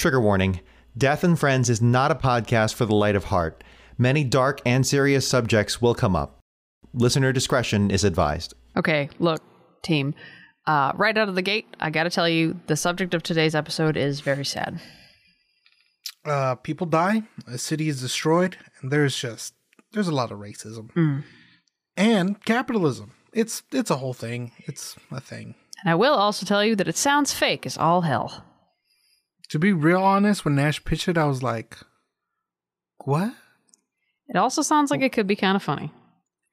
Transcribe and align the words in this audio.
Trigger 0.00 0.20
warning 0.22 0.60
Death 0.96 1.24
and 1.24 1.38
Friends 1.38 1.68
is 1.68 1.82
not 1.82 2.10
a 2.10 2.14
podcast 2.14 2.72
for 2.72 2.86
the 2.86 2.94
light 2.94 3.16
of 3.16 3.24
heart. 3.24 3.62
Many 3.98 4.24
dark 4.24 4.62
and 4.64 4.86
serious 4.86 5.28
subjects 5.28 5.82
will 5.82 5.94
come 5.94 6.16
up. 6.16 6.38
Listener 6.94 7.34
discretion 7.34 7.90
is 7.90 8.02
advised. 8.02 8.54
Okay, 8.78 9.10
look, 9.18 9.42
team. 9.82 10.14
Uh, 10.66 10.92
right 10.94 11.18
out 11.18 11.28
of 11.28 11.34
the 11.34 11.42
gate, 11.42 11.66
I 11.80 11.90
gotta 11.90 12.08
tell 12.08 12.26
you, 12.26 12.58
the 12.66 12.76
subject 12.76 13.12
of 13.12 13.22
today's 13.22 13.54
episode 13.54 13.98
is 13.98 14.22
very 14.22 14.46
sad. 14.46 14.80
Uh, 16.24 16.54
people 16.54 16.86
die, 16.86 17.24
a 17.46 17.58
city 17.58 17.90
is 17.90 18.00
destroyed, 18.00 18.56
and 18.80 18.90
there's 18.90 19.14
just 19.14 19.52
there's 19.92 20.08
a 20.08 20.14
lot 20.14 20.32
of 20.32 20.38
racism 20.38 21.24
and 21.98 22.42
capitalism. 22.46 23.12
It's 23.34 23.64
it's 23.70 23.90
a 23.90 23.96
whole 23.96 24.14
thing. 24.14 24.52
It's 24.60 24.96
a 25.12 25.20
thing. 25.20 25.56
And 25.84 25.90
I 25.90 25.94
will 25.94 26.14
also 26.14 26.46
tell 26.46 26.64
you 26.64 26.74
that 26.76 26.88
it 26.88 26.96
sounds 26.96 27.34
fake 27.34 27.66
as 27.66 27.76
all 27.76 28.00
hell. 28.00 28.46
To 29.50 29.58
be 29.58 29.72
real 29.72 30.02
honest, 30.02 30.44
when 30.44 30.54
Nash 30.54 30.84
pitched 30.84 31.08
it, 31.08 31.18
I 31.18 31.24
was 31.26 31.42
like, 31.42 31.76
"What?" 33.04 33.34
It 34.28 34.36
also 34.36 34.62
sounds 34.62 34.90
like 34.90 35.00
it 35.02 35.12
could 35.12 35.26
be 35.26 35.36
kind 35.36 35.56
of 35.56 35.62
funny. 35.62 35.92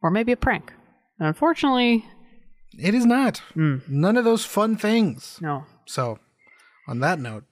Or 0.02 0.10
maybe 0.10 0.32
a 0.32 0.38
prank. 0.38 0.74
And 1.20 1.28
unfortunately, 1.28 2.05
It 2.78 2.94
is 2.94 3.05
not. 3.05 3.38
Hmm. 3.54 3.78
None 3.88 4.18
of 4.18 4.26
those 4.26 4.46
fun 4.46 4.76
things. 4.78 5.40
no. 5.41 5.66
So, 5.86 6.20
on 6.88 7.00
that 7.00 7.20
note, 7.20 7.46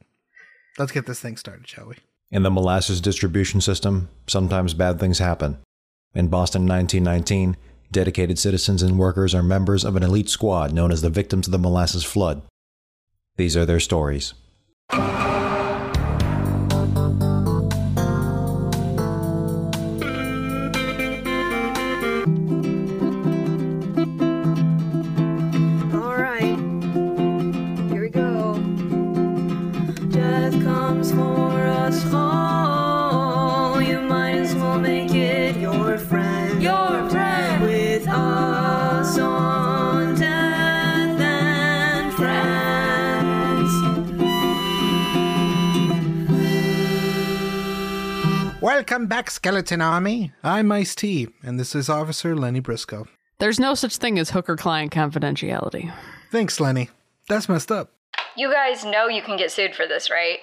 let's 0.78 0.92
get 0.92 1.06
this 1.06 1.22
thing 1.22 1.38
started, 1.38 1.68
shall 1.68 1.88
we? 1.88 1.96
In 2.32 2.44
the 2.44 2.52
molasses 2.52 3.00
distribution 3.02 3.62
system, 3.62 4.10
sometimes 4.28 4.74
bad 4.74 5.00
things 5.00 5.20
happen. 5.20 5.58
In 6.14 6.28
Boston 6.28 6.68
1919, 6.68 7.56
dedicated 7.92 8.38
citizens 8.38 8.84
and 8.84 9.00
workers 9.00 9.34
are 9.34 9.42
members 9.44 9.86
of 9.86 9.96
an 9.96 10.04
elite 10.04 10.30
squad 10.30 10.74
known 10.74 10.92
as 10.92 11.02
the 11.02 11.10
Victims 11.10 11.48
of 11.48 11.52
the 11.52 11.58
Molasses 11.60 12.04
Flood. 12.04 12.42
These 13.38 13.56
are 13.56 13.66
their 13.66 13.80
stories. 13.80 14.34
Welcome 49.06 49.18
back, 49.18 49.30
Skeleton 49.30 49.82
Army. 49.82 50.32
I'm 50.44 50.72
Ice 50.72 50.96
T, 50.96 51.28
and 51.44 51.60
this 51.60 51.76
is 51.76 51.90
Officer 51.90 52.36
Lenny 52.36 52.60
Briscoe. 52.60 53.06
There's 53.38 53.60
no 53.60 53.76
such 53.76 53.98
thing 53.98 54.18
as 54.18 54.32
hooker 54.32 54.56
client 54.56 54.92
confidentiality. 54.92 55.94
Thanks, 56.32 56.60
Lenny. 56.60 56.90
That's 57.30 57.48
messed 57.48 57.72
up. 57.72 57.92
You 58.36 58.52
guys 58.52 58.84
know 58.84 59.08
you 59.08 59.22
can 59.22 59.38
get 59.38 59.52
sued 59.52 59.76
for 59.76 59.86
this, 59.86 60.10
right? 60.10 60.40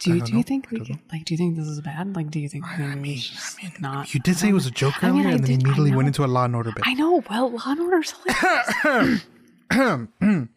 Do 0.00 0.10
you, 0.12 0.18
don't 0.18 0.32
know. 0.32 0.36
you 0.36 0.42
think 0.42 0.66
I 0.66 0.68
we 0.72 0.78
don't 0.80 1.00
like 1.10 1.24
do 1.24 1.32
you 1.32 1.38
think 1.38 1.56
this 1.56 1.66
is 1.66 1.80
bad? 1.80 2.14
Like 2.14 2.30
do 2.30 2.40
you 2.40 2.48
think 2.50 2.66
I 2.66 2.94
mean, 2.94 3.16
just 3.16 3.56
I 3.58 3.62
mean, 3.62 3.72
not 3.80 4.12
you 4.12 4.20
did 4.20 4.36
say 4.36 4.50
it 4.50 4.52
was 4.52 4.66
a 4.66 4.70
joke 4.70 5.02
I 5.02 5.10
mean, 5.10 5.20
earlier, 5.20 5.28
I 5.28 5.32
and 5.36 5.44
then 5.44 5.50
did- 5.60 5.62
immediately 5.62 5.96
went 5.96 6.08
into 6.08 6.26
a 6.26 6.28
Law 6.28 6.44
and 6.44 6.54
Order 6.54 6.72
bit. 6.72 6.84
I 6.86 6.92
know, 6.92 7.24
well 7.30 7.50
Law 7.50 7.62
and 7.68 7.80
Order's 7.80 8.12
hilarious. 8.82 9.22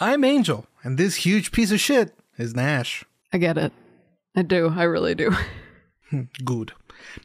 I'm 0.00 0.24
Angel, 0.24 0.66
and 0.82 0.98
this 0.98 1.14
huge 1.14 1.52
piece 1.52 1.70
of 1.70 1.78
shit 1.78 2.12
is 2.36 2.56
Nash. 2.56 3.04
I 3.32 3.38
get 3.38 3.56
it. 3.56 3.72
I 4.36 4.42
do. 4.42 4.72
I 4.74 4.84
really 4.84 5.14
do. 5.14 5.32
Hmm, 6.10 6.22
good. 6.42 6.72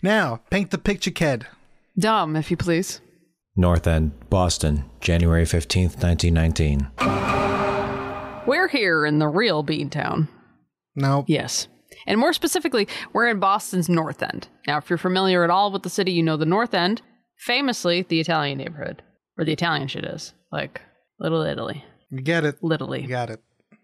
Now, 0.01 0.41
paint 0.49 0.71
the 0.71 0.77
picture, 0.77 1.09
kid. 1.09 1.47
Dom, 1.97 2.35
if 2.35 2.51
you 2.51 2.57
please. 2.57 2.99
North 3.55 3.87
End, 3.87 4.11
Boston, 4.29 4.83
January 4.99 5.45
15th, 5.45 6.03
1919. 6.03 6.89
We're 8.45 8.67
here 8.67 9.05
in 9.05 9.19
the 9.19 9.29
real 9.29 9.63
Beantown. 9.63 10.27
No, 10.97 11.23
Yes. 11.29 11.69
And 12.05 12.19
more 12.19 12.33
specifically, 12.33 12.89
we're 13.13 13.29
in 13.29 13.39
Boston's 13.39 13.87
North 13.87 14.21
End. 14.21 14.49
Now, 14.67 14.79
if 14.79 14.89
you're 14.89 14.97
familiar 14.97 15.45
at 15.45 15.49
all 15.49 15.71
with 15.71 15.83
the 15.83 15.89
city, 15.89 16.11
you 16.11 16.21
know 16.21 16.35
the 16.35 16.45
North 16.45 16.73
End, 16.73 17.01
famously 17.37 18.01
the 18.01 18.19
Italian 18.19 18.57
neighborhood, 18.57 19.01
where 19.35 19.45
the 19.45 19.53
Italian 19.53 19.87
shit 19.87 20.03
is. 20.03 20.33
Like, 20.51 20.81
Little 21.21 21.43
Italy. 21.43 21.85
we 22.11 22.21
get 22.21 22.43
it. 22.43 22.57
Literally. 22.61 23.03
We 23.03 23.07
got 23.07 23.29
it. 23.29 23.41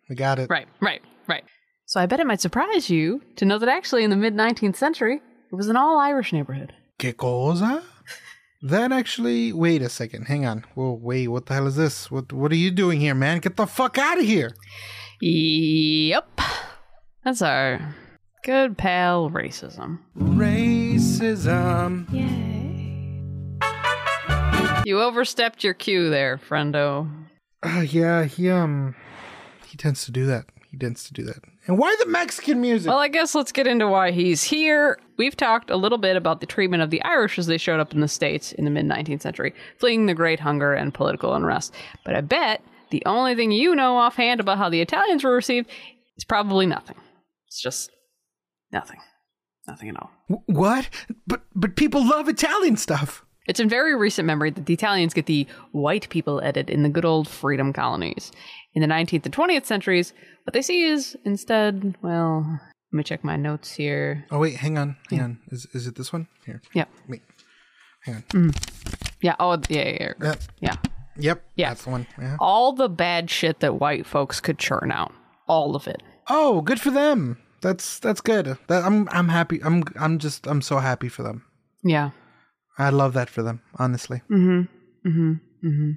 We 0.10 0.16
got 0.18 0.40
it. 0.40 0.50
Right, 0.50 0.68
right, 0.82 1.02
right. 1.28 1.46
So 1.90 2.00
I 2.00 2.06
bet 2.06 2.20
it 2.20 2.28
might 2.28 2.40
surprise 2.40 2.92
you 2.92 3.24
to 3.36 3.46
know 3.46 3.58
that 3.58 3.68
actually 3.68 4.04
in 4.04 4.12
the 4.12 4.16
mid 4.16 4.36
19th 4.36 4.76
century, 4.76 5.24
it 5.52 5.56
was 5.56 5.70
an 5.70 5.76
all 5.76 5.98
Irish 5.98 6.32
neighborhood. 6.32 6.72
Que 7.00 7.14
cosa? 7.14 7.82
That 8.62 8.92
actually. 8.92 9.52
Wait 9.54 9.82
a 9.82 9.90
second. 9.90 10.26
Hang 10.26 10.46
on. 10.46 10.66
Whoa, 10.76 10.92
wait. 11.02 11.30
What 11.30 11.48
the 11.48 11.56
hell 11.56 11.66
is 11.66 11.78
this? 11.78 12.12
What 12.12 12.32
What 12.32 12.52
are 12.52 12.58
you 12.58 12.70
doing 12.70 13.00
here, 13.00 13.16
man? 13.16 13.40
Get 13.40 13.56
the 13.56 13.66
fuck 13.66 13.98
out 13.98 14.20
of 14.20 14.24
here. 14.24 14.52
Yep. 15.20 16.42
That's 17.24 17.42
our 17.42 17.96
good 18.44 18.78
pal 18.78 19.32
racism. 19.32 19.98
Racism. 20.16 22.06
Yay. 22.14 23.24
You 24.86 25.02
overstepped 25.02 25.64
your 25.64 25.74
cue 25.74 26.12
there, 26.12 26.38
friendo. 26.38 27.10
Uh, 27.64 27.80
yeah, 27.80 28.26
he 28.26 28.48
um, 28.48 28.94
he 29.66 29.76
tends 29.76 30.06
to 30.06 30.12
do 30.12 30.28
that. 30.28 30.46
He 30.72 30.78
tends 30.78 31.04
to 31.06 31.14
do 31.14 31.24
that. 31.24 31.44
And 31.66 31.78
why 31.80 31.96
the 32.00 32.06
Mexican 32.06 32.62
music? 32.62 32.90
Well, 32.90 33.00
I 33.00 33.08
guess 33.08 33.34
let's 33.34 33.52
get 33.52 33.66
into 33.66 33.88
why 33.88 34.12
he's 34.12 34.44
here. 34.44 35.00
We've 35.18 35.36
talked 35.36 35.72
a 35.72 35.76
little 35.76 35.98
bit 35.98 36.16
about 36.16 36.42
the 36.42 36.46
treatment 36.46 36.84
of 36.84 36.92
the 36.92 37.02
Irish 37.02 37.40
as 37.40 37.48
they 37.48 37.58
showed 37.58 37.80
up 37.80 37.94
in 37.94 38.02
the 38.02 38.08
States 38.08 38.52
in 38.52 38.66
the 38.66 38.72
mid 38.72 38.86
19th 38.86 39.22
century, 39.22 39.54
fleeing 39.78 40.06
the 40.06 40.14
Great 40.14 40.40
Hunger 40.40 40.74
and 40.74 40.94
political 40.94 41.34
unrest. 41.34 41.74
But 42.06 42.16
I 42.16 42.22
bet 42.22 42.62
the 42.92 43.04
only 43.06 43.36
thing 43.36 43.52
you 43.52 43.76
know 43.76 43.98
offhand 43.98 44.40
about 44.40 44.60
how 44.60 44.70
the 44.70 44.82
Italians 44.82 45.24
were 45.24 45.34
received 45.34 45.70
is 46.18 46.24
probably 46.24 46.68
nothing. 46.68 46.98
It's 47.48 47.62
just 47.62 47.92
nothing. 48.72 49.00
Nothing 49.68 49.90
at 49.90 49.98
all. 49.98 50.12
What? 50.46 50.90
But 51.28 51.42
but 51.56 51.76
people 51.76 52.08
love 52.08 52.30
Italian 52.30 52.78
stuff. 52.78 53.26
It's 53.48 53.60
in 53.60 53.68
very 53.68 53.96
recent 53.96 54.28
memory 54.28 54.52
that 54.52 54.68
the 54.68 54.74
Italians 54.76 55.14
get 55.16 55.26
the 55.26 55.48
white 55.72 56.08
people 56.10 56.40
edit 56.44 56.70
in 56.70 56.84
the 56.84 56.90
good 56.90 57.06
old 57.06 57.28
freedom 57.28 57.74
colonies. 57.74 58.32
In 58.80 58.88
the 58.90 58.96
19th 58.96 59.26
and 59.26 59.36
20th 59.36 59.66
centuries, 59.66 60.14
what 60.46 60.54
they 60.54 60.62
see 60.62 60.84
is 60.86 61.18
instead, 61.26 61.98
well, 62.02 62.46
let 62.48 62.98
me 62.98 63.04
check 63.04 63.26
my 63.26 63.36
notes 63.36 63.74
here. 63.74 64.24
Oh 64.32 64.40
wait, 64.40 64.56
hang 64.56 64.78
on, 64.78 64.96
hang 65.10 65.20
on. 65.22 65.40
Is 65.52 65.68
is 65.74 65.86
it 65.86 65.96
this 65.96 66.14
one? 66.14 66.30
Here, 66.46 66.62
Yeah. 66.74 66.86
wait, 67.10 67.22
hang 68.04 68.16
on. 68.16 68.22
Mm. 68.30 68.56
Yeah. 69.22 69.36
Oh, 69.38 69.60
yeah, 69.68 69.84
yeah, 69.90 69.98
yeah. 70.00 70.14
Yep, 70.24 70.42
Yeah. 70.62 70.76
yep, 71.18 71.44
Yeah. 71.56 71.70
that's 71.72 71.84
the 71.84 71.90
one. 71.90 72.08
Yeah. 72.18 72.38
All 72.40 72.72
the 72.72 72.88
bad 72.88 73.30
shit 73.30 73.60
that 73.60 73.82
white 73.82 74.06
folks 74.06 74.40
could 74.40 74.58
churn 74.58 74.94
out. 74.94 75.12
All 75.46 75.76
of 75.76 75.86
it. 75.86 76.02
Oh, 76.30 76.62
good 76.62 76.80
for 76.80 76.90
them. 76.92 77.38
That's 77.60 78.00
that's 78.00 78.22
good. 78.22 78.58
That, 78.68 78.86
I'm 78.86 79.10
I'm 79.12 79.28
happy. 79.28 79.60
I'm 79.62 79.84
I'm 80.00 80.20
just 80.20 80.48
I'm 80.48 80.62
so 80.62 80.78
happy 80.78 81.10
for 81.10 81.24
them. 81.24 81.44
Yeah. 81.84 82.12
I 82.78 82.92
love 82.92 83.12
that 83.12 83.30
for 83.30 83.44
them, 83.44 83.60
honestly. 83.76 84.22
Mm-hmm. 84.32 84.62
Mm-hmm. 85.10 85.34
Mm-hmm. 85.68 85.92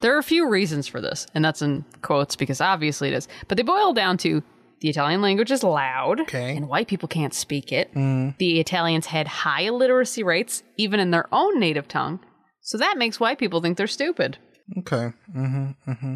There 0.00 0.14
are 0.14 0.18
a 0.18 0.22
few 0.22 0.48
reasons 0.48 0.86
for 0.86 1.00
this, 1.00 1.26
and 1.34 1.44
that's 1.44 1.62
in 1.62 1.84
quotes 2.02 2.36
because 2.36 2.60
obviously 2.60 3.08
it 3.08 3.14
is. 3.14 3.28
But 3.48 3.56
they 3.56 3.62
boil 3.62 3.92
down 3.92 4.16
to 4.18 4.42
the 4.80 4.88
Italian 4.88 5.20
language 5.20 5.50
is 5.50 5.62
loud, 5.62 6.20
Okay. 6.22 6.56
and 6.56 6.66
white 6.68 6.88
people 6.88 7.06
can't 7.08 7.34
speak 7.34 7.70
it. 7.70 7.92
The 7.94 8.60
Italians 8.60 9.06
had 9.06 9.28
high 9.28 9.62
illiteracy 9.62 10.22
rates, 10.22 10.62
even 10.78 11.00
in 11.00 11.10
their 11.10 11.26
own 11.32 11.60
native 11.60 11.86
tongue. 11.86 12.18
So 12.62 12.78
that 12.78 12.96
makes 12.96 13.20
white 13.20 13.38
people 13.38 13.60
think 13.60 13.76
they're 13.76 13.86
stupid. 13.86 14.38
Okay. 14.78 15.12
Mm-hmm. 15.36 15.90
Mm-hmm. 15.90 16.14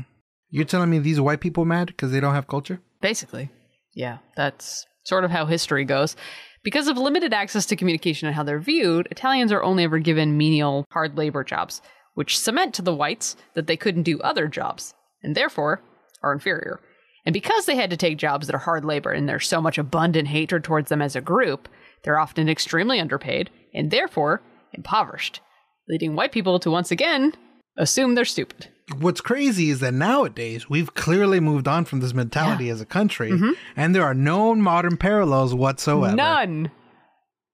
You're 0.51 0.65
telling 0.65 0.89
me 0.89 0.99
these 0.99 1.21
white 1.21 1.41
people 1.41 1.65
mad 1.67 1.89
because 1.89 2.11
they 2.13 2.21
don't 2.21 2.35
have 2.35 2.47
culture? 2.47 2.81
Basically. 3.03 3.51
Yeah, 3.95 4.19
that's 4.37 4.87
sort 5.05 5.25
of 5.25 5.31
how 5.31 5.45
history 5.47 5.85
goes. 5.85 6.17
Because 6.63 6.89
of 6.89 6.97
limited 6.97 7.35
access 7.35 7.67
to 7.67 7.77
communication 7.77 8.29
and 8.29 8.35
how 8.35 8.45
they're 8.45 8.61
viewed, 8.61 9.09
Italians 9.11 9.53
are 9.53 9.63
only 9.63 9.85
ever 9.85 9.99
given 9.99 10.39
menial, 10.39 10.87
hard 10.91 11.19
labor 11.19 11.45
jobs, 11.45 11.83
which 12.15 12.39
cement 12.39 12.75
to 12.75 12.83
the 12.83 12.95
whites 12.95 13.37
that 13.55 13.67
they 13.67 13.77
couldn't 13.77 14.03
do 14.03 14.21
other 14.21 14.49
jobs, 14.49 14.95
and 15.23 15.35
therefore 15.35 15.83
are 16.23 16.33
inferior. 16.33 16.81
And 17.27 17.33
because 17.33 17.67
they 17.67 17.77
had 17.77 17.91
to 17.91 17.97
take 17.97 18.19
jobs 18.19 18.47
that 18.47 18.55
are 18.55 18.59
hard 18.59 18.85
labor 18.85 19.11
and 19.11 19.29
there's 19.29 19.49
so 19.49 19.61
much 19.61 19.79
abundant 19.79 20.29
hatred 20.29 20.63
towards 20.65 20.91
them 20.91 21.01
as 21.01 21.17
a 21.17 21.21
group, 21.21 21.69
they're 22.03 22.19
often 22.19 22.49
extremely 22.49 23.01
underpaid 23.01 23.51
and 23.73 23.91
therefore 23.91 24.43
impoverished, 24.73 25.41
leading 25.89 26.15
white 26.15 26.33
people 26.33 26.59
to 26.59 26.71
once 26.71 26.91
again 26.91 27.33
assume 27.77 28.15
they're 28.15 28.25
stupid. 28.25 28.69
What's 28.99 29.23
crazy 29.23 29.71
is 29.71 29.81
that 29.81 29.95
nowadays 29.95 30.69
we've 30.69 30.95
clearly 30.95 31.41
moved 31.41 31.67
on 31.67 31.87
from 31.87 32.01
this 32.01 32.13
mentality 32.13 32.69
as 32.69 32.83
a 32.83 32.87
country, 32.87 33.31
mm-hmm. 33.31 33.53
and 33.77 33.95
there 33.95 34.05
are 34.05 34.15
no 34.15 34.55
modern 34.55 34.99
parallels 34.99 35.55
whatsoever. 35.55 36.15
None. 36.15 36.71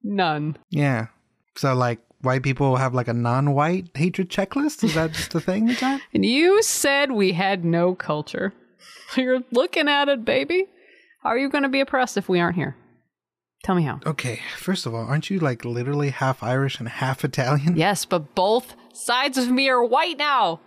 None. 0.02 0.56
Yeah. 0.70 1.06
So 1.56 1.74
like 1.74 2.00
white 2.22 2.42
people 2.42 2.76
have 2.76 2.94
like 2.94 3.08
a 3.08 3.14
non-white 3.14 3.88
hatred 3.94 4.30
checklist? 4.30 4.84
Is 4.84 4.94
that 4.94 5.12
just 5.12 5.34
a 5.34 5.40
thing? 5.40 5.76
And 6.12 6.24
you 6.24 6.62
said 6.62 7.12
we 7.12 7.32
had 7.32 7.64
no 7.64 7.94
culture. 7.94 8.52
You're 9.16 9.42
looking 9.50 9.88
at 9.88 10.08
it, 10.08 10.24
baby. 10.24 10.66
How 11.22 11.30
are 11.30 11.38
you 11.38 11.48
going 11.48 11.64
to 11.64 11.68
be 11.68 11.80
oppressed 11.80 12.16
if 12.16 12.28
we 12.28 12.40
aren't 12.40 12.56
here? 12.56 12.76
Tell 13.62 13.74
me 13.74 13.82
how. 13.82 14.00
Okay, 14.06 14.40
first 14.56 14.86
of 14.86 14.94
all, 14.94 15.04
aren't 15.04 15.28
you 15.28 15.38
like 15.38 15.64
literally 15.64 16.10
half 16.10 16.42
Irish 16.42 16.78
and 16.78 16.88
half 16.88 17.24
Italian? 17.24 17.76
Yes, 17.76 18.06
but 18.06 18.34
both 18.34 18.74
sides 18.94 19.36
of 19.36 19.50
me 19.50 19.68
are 19.68 19.84
white 19.84 20.16
now. 20.16 20.60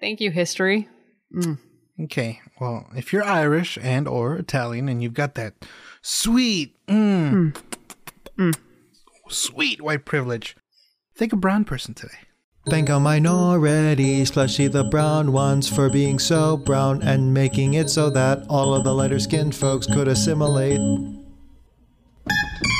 Thank 0.00 0.20
you, 0.20 0.30
history. 0.30 0.88
Mm. 1.34 1.58
Okay, 2.04 2.40
well, 2.60 2.86
if 2.94 3.12
you're 3.12 3.24
Irish 3.24 3.78
and 3.82 4.06
or 4.06 4.36
Italian 4.36 4.88
and 4.88 5.02
you've 5.02 5.14
got 5.14 5.34
that 5.34 5.54
sweet, 6.02 6.76
mm, 6.86 7.52
mm. 7.52 7.56
mm. 8.38 8.54
sweet 9.28 9.80
white 9.80 10.04
privilege, 10.04 10.54
think 11.18 11.32
a 11.32 11.36
brown 11.36 11.64
person 11.64 11.94
today. 11.94 12.14
Thank 12.70 12.90
our 12.90 13.00
minorities, 13.00 14.22
especially 14.30 14.68
the 14.68 14.84
brown 14.84 15.32
ones, 15.32 15.68
for 15.68 15.90
being 15.90 16.18
so 16.18 16.56
brown 16.56 17.02
and 17.02 17.34
making 17.34 17.74
it 17.74 17.90
so 17.90 18.08
that 18.10 18.44
all 18.48 18.74
of 18.74 18.84
the 18.84 18.94
lighter 18.94 19.18
skinned 19.18 19.54
folks 19.54 19.86
could 19.86 20.06
assimilate. 20.06 20.78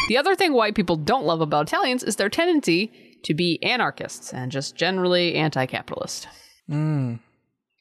The 0.08 0.17
other 0.17 0.37
thing 0.37 0.52
white 0.52 0.75
people 0.75 0.96
don't 0.96 1.25
love 1.25 1.40
about 1.40 1.69
Italians 1.69 2.02
is 2.02 2.17
their 2.17 2.29
tendency 2.29 2.93
to 3.25 3.35
be 3.35 3.62
anarchists 3.62 4.32
and 4.32 4.52
just 4.52 4.76
generally 4.76 5.34
anti 5.34 5.67
capitalist. 5.67 6.29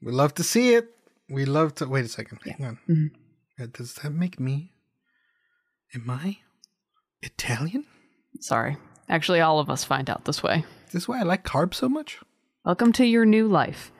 We 0.01 0.11
love 0.11 0.33
to 0.35 0.43
see 0.43 0.73
it. 0.73 0.89
We 1.29 1.45
love 1.45 1.75
to. 1.75 1.87
Wait 1.87 2.05
a 2.05 2.09
second. 2.09 2.39
Hang 2.45 2.65
on. 2.65 3.11
Uh, 3.59 3.67
Does 3.71 3.95
that 3.95 4.11
make 4.11 4.39
me? 4.39 4.71
Am 5.93 6.09
I 6.09 6.39
Italian? 7.21 7.85
Sorry. 8.39 8.77
Actually, 9.09 9.39
all 9.39 9.59
of 9.59 9.69
us 9.69 9.83
find 9.83 10.09
out 10.09 10.25
this 10.25 10.43
way. 10.43 10.65
Is 10.87 10.93
this 10.93 11.07
why 11.07 11.19
I 11.19 11.23
like 11.23 11.43
carbs 11.43 11.75
so 11.75 11.87
much? 11.87 12.19
Welcome 12.65 12.91
to 12.93 13.05
your 13.05 13.25
new 13.25 13.47
life. 13.47 13.91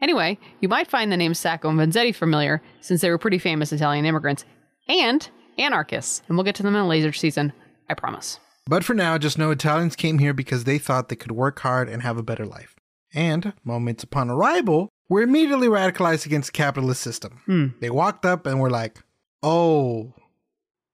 Anyway, 0.00 0.38
you 0.60 0.68
might 0.68 0.88
find 0.88 1.10
the 1.10 1.16
names 1.16 1.38
Sacco 1.38 1.68
and 1.68 1.78
Vanzetti 1.78 2.14
familiar 2.14 2.62
since 2.80 3.00
they 3.00 3.10
were 3.10 3.18
pretty 3.18 3.38
famous 3.38 3.72
Italian 3.72 4.04
immigrants 4.04 4.44
and 4.88 5.28
anarchists. 5.58 6.22
And 6.28 6.36
we'll 6.36 6.44
get 6.44 6.54
to 6.56 6.62
them 6.62 6.76
in 6.76 6.82
a 6.82 6.86
laser 6.86 7.12
season, 7.12 7.52
I 7.88 7.94
promise. 7.94 8.38
But 8.66 8.84
for 8.84 8.94
now, 8.94 9.18
just 9.18 9.38
know 9.38 9.50
Italians 9.50 9.96
came 9.96 10.18
here 10.18 10.34
because 10.34 10.64
they 10.64 10.78
thought 10.78 11.08
they 11.08 11.16
could 11.16 11.32
work 11.32 11.58
hard 11.60 11.88
and 11.88 12.02
have 12.02 12.18
a 12.18 12.22
better 12.22 12.46
life. 12.46 12.76
And, 13.14 13.52
moments 13.64 14.04
upon 14.04 14.30
arrival, 14.30 14.90
were 15.08 15.22
immediately 15.22 15.68
radicalized 15.68 16.26
against 16.26 16.52
the 16.52 16.56
capitalist 16.56 17.00
system. 17.00 17.40
Hmm. 17.46 17.66
They 17.80 17.90
walked 17.90 18.26
up 18.26 18.46
and 18.46 18.60
were 18.60 18.70
like, 18.70 19.02
oh, 19.42 20.12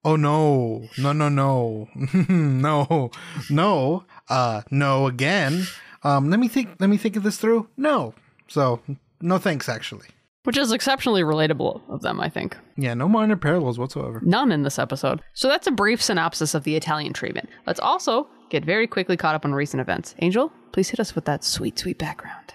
oh 0.05 0.15
no, 0.15 0.87
no, 0.97 1.13
no, 1.13 1.29
no, 1.29 1.89
no, 2.29 3.11
no, 3.49 4.03
uh, 4.29 4.61
no 4.71 5.07
again. 5.07 5.65
Um, 6.03 6.29
let 6.29 6.39
me 6.39 6.47
think, 6.47 6.69
let 6.79 6.89
me 6.89 6.97
think 6.97 7.15
of 7.15 7.23
this 7.23 7.37
through. 7.37 7.67
No. 7.77 8.13
So, 8.47 8.81
no 9.21 9.37
thanks, 9.37 9.69
actually. 9.69 10.07
Which 10.43 10.57
is 10.57 10.73
exceptionally 10.73 11.21
relatable 11.21 11.81
of 11.87 12.01
them, 12.01 12.19
I 12.19 12.27
think. 12.27 12.57
Yeah, 12.75 12.93
no 12.93 13.07
minor 13.07 13.37
parallels 13.37 13.79
whatsoever. 13.79 14.19
None 14.23 14.51
in 14.51 14.63
this 14.63 14.77
episode. 14.77 15.21
So 15.33 15.47
that's 15.47 15.67
a 15.67 15.71
brief 15.71 16.01
synopsis 16.01 16.53
of 16.53 16.65
the 16.65 16.75
Italian 16.75 17.13
treatment. 17.13 17.49
Let's 17.65 17.79
also 17.79 18.27
get 18.49 18.65
very 18.65 18.85
quickly 18.85 19.15
caught 19.15 19.35
up 19.35 19.45
on 19.45 19.53
recent 19.53 19.79
events. 19.79 20.15
Angel, 20.19 20.51
please 20.73 20.89
hit 20.89 20.99
us 20.99 21.15
with 21.15 21.23
that 21.25 21.45
sweet, 21.45 21.79
sweet 21.79 21.97
background. 21.97 22.53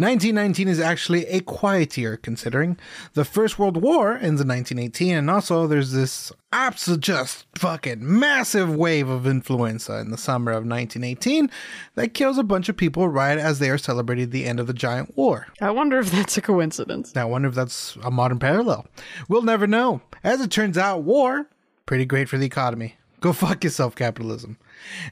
1919 0.00 0.66
is 0.68 0.80
actually 0.80 1.26
a 1.26 1.40
quiet 1.40 1.96
year 1.98 2.16
considering 2.16 2.78
the 3.12 3.24
First 3.24 3.58
World 3.58 3.76
War 3.76 4.12
ends 4.12 4.40
in 4.40 4.48
1918, 4.48 5.14
and 5.14 5.30
also 5.30 5.66
there's 5.66 5.92
this 5.92 6.32
absolute 6.52 7.00
just 7.00 7.44
fucking 7.54 7.98
massive 8.00 8.74
wave 8.74 9.08
of 9.08 9.26
influenza 9.26 9.98
in 9.98 10.10
the 10.10 10.16
summer 10.16 10.52
of 10.52 10.64
1918 10.64 11.50
that 11.96 12.14
kills 12.14 12.38
a 12.38 12.42
bunch 12.42 12.68
of 12.68 12.76
people 12.76 13.08
right 13.08 13.36
as 13.36 13.58
they 13.58 13.68
are 13.68 13.76
celebrating 13.76 14.30
the 14.30 14.46
end 14.46 14.58
of 14.58 14.66
the 14.66 14.72
giant 14.72 15.16
war. 15.16 15.48
I 15.60 15.70
wonder 15.70 15.98
if 15.98 16.10
that's 16.10 16.38
a 16.38 16.42
coincidence. 16.42 17.14
I 17.14 17.24
wonder 17.24 17.48
if 17.48 17.54
that's 17.54 17.96
a 18.02 18.10
modern 18.10 18.38
parallel. 18.38 18.86
We'll 19.28 19.42
never 19.42 19.66
know. 19.66 20.00
As 20.24 20.40
it 20.40 20.50
turns 20.50 20.78
out, 20.78 21.02
war, 21.02 21.46
pretty 21.84 22.06
great 22.06 22.28
for 22.28 22.38
the 22.38 22.46
economy. 22.46 22.96
Go 23.20 23.32
fuck 23.34 23.64
yourself, 23.64 23.94
capitalism. 23.96 24.56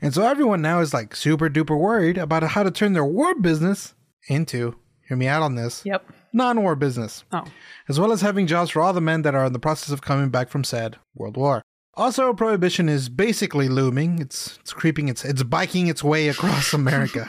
And 0.00 0.14
so 0.14 0.26
everyone 0.26 0.62
now 0.62 0.80
is 0.80 0.94
like 0.94 1.14
super 1.14 1.50
duper 1.50 1.78
worried 1.78 2.16
about 2.16 2.42
how 2.42 2.62
to 2.62 2.70
turn 2.70 2.94
their 2.94 3.04
war 3.04 3.34
business 3.34 3.94
into, 4.28 4.74
hear 5.06 5.16
me 5.16 5.26
out 5.28 5.42
on 5.42 5.54
this, 5.54 5.82
Yep. 5.84 6.04
non 6.32 6.62
war 6.62 6.74
business, 6.76 7.24
Oh. 7.32 7.44
as 7.88 7.98
well 8.00 8.12
as 8.12 8.20
having 8.20 8.46
jobs 8.46 8.70
for 8.70 8.82
all 8.82 8.92
the 8.92 9.00
men 9.00 9.22
that 9.22 9.34
are 9.34 9.46
in 9.46 9.52
the 9.52 9.58
process 9.58 9.90
of 9.90 10.02
coming 10.02 10.28
back 10.30 10.48
from 10.48 10.64
said 10.64 10.96
World 11.14 11.36
War. 11.36 11.62
Also, 11.94 12.32
prohibition 12.32 12.88
is 12.88 13.08
basically 13.08 13.68
looming. 13.68 14.20
It's 14.20 14.56
it's 14.60 14.72
creeping. 14.72 15.08
It's 15.08 15.24
it's 15.24 15.42
biking 15.42 15.86
its 15.88 16.04
way 16.04 16.28
across 16.28 16.72
America. 16.82 17.28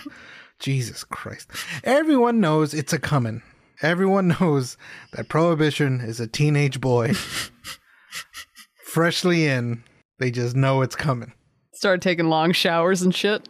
Jesus 0.60 1.04
Christ! 1.04 1.50
Everyone 1.84 2.40
knows 2.40 2.74
it's 2.74 2.94
a 2.94 3.00
coming. 3.00 3.42
Everyone 3.82 4.28
knows 4.40 4.78
that 5.14 5.30
prohibition 5.30 6.02
is 6.02 6.20
a 6.20 6.28
teenage 6.28 6.80
boy, 6.82 7.14
freshly 8.84 9.46
in. 9.48 9.84
They 10.20 10.32
just 10.32 10.56
know 10.56 10.82
it's 10.82 10.96
coming. 10.96 11.34
Start 11.74 12.02
taking 12.02 12.28
long 12.28 12.52
showers 12.52 13.02
and 13.02 13.16
shit. 13.16 13.48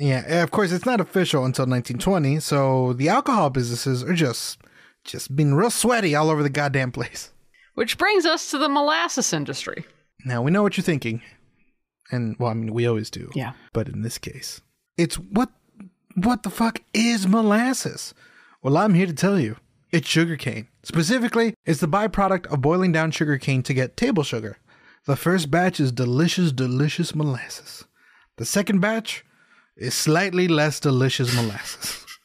Yeah, 0.00 0.42
of 0.42 0.50
course, 0.50 0.72
it's 0.72 0.86
not 0.86 1.00
official 1.00 1.44
until 1.44 1.66
1920, 1.66 2.40
so 2.40 2.94
the 2.94 3.10
alcohol 3.10 3.50
businesses 3.50 4.02
are 4.02 4.14
just 4.14 4.58
just 5.04 5.36
being 5.36 5.54
real 5.54 5.70
sweaty 5.70 6.14
all 6.14 6.30
over 6.30 6.42
the 6.42 6.50
goddamn 6.50 6.90
place. 6.90 7.32
Which 7.74 7.98
brings 7.98 8.24
us 8.24 8.50
to 8.50 8.58
the 8.58 8.68
molasses 8.68 9.32
industry. 9.32 9.84
Now 10.24 10.42
we 10.42 10.50
know 10.50 10.62
what 10.62 10.76
you're 10.76 10.84
thinking, 10.84 11.22
and 12.10 12.34
well, 12.38 12.50
I 12.50 12.54
mean, 12.54 12.72
we 12.72 12.86
always 12.86 13.10
do. 13.10 13.30
Yeah. 13.34 13.52
But 13.74 13.88
in 13.88 14.00
this 14.00 14.16
case, 14.16 14.62
it's 14.96 15.16
what 15.16 15.50
what 16.14 16.44
the 16.44 16.50
fuck 16.50 16.80
is 16.94 17.26
molasses? 17.28 18.14
Well, 18.62 18.78
I'm 18.78 18.94
here 18.94 19.06
to 19.06 19.12
tell 19.12 19.38
you. 19.38 19.56
It's 19.90 20.08
sugarcane. 20.08 20.68
Specifically, 20.82 21.54
it's 21.66 21.80
the 21.80 21.88
byproduct 21.88 22.46
of 22.46 22.62
boiling 22.62 22.92
down 22.92 23.10
sugarcane 23.10 23.62
to 23.64 23.74
get 23.74 23.96
table 23.96 24.22
sugar. 24.22 24.56
The 25.06 25.16
first 25.16 25.50
batch 25.50 25.80
is 25.80 25.92
delicious, 25.92 26.52
delicious 26.52 27.14
molasses. 27.14 27.84
The 28.36 28.44
second 28.44 28.80
batch 28.80 29.24
is 29.80 29.94
slightly 29.94 30.46
less 30.48 30.80
delicious 30.80 31.34
molasses. 31.34 31.96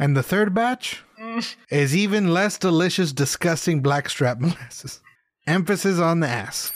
And 0.00 0.16
the 0.16 0.22
third 0.22 0.54
batch 0.54 1.04
mm. 1.20 1.54
is 1.68 1.94
even 1.94 2.32
less 2.32 2.56
delicious, 2.56 3.12
disgusting 3.12 3.82
blackstrap 3.82 4.40
molasses. 4.40 5.00
Emphasis 5.46 5.98
on 5.98 6.20
the 6.20 6.26
ass. 6.26 6.72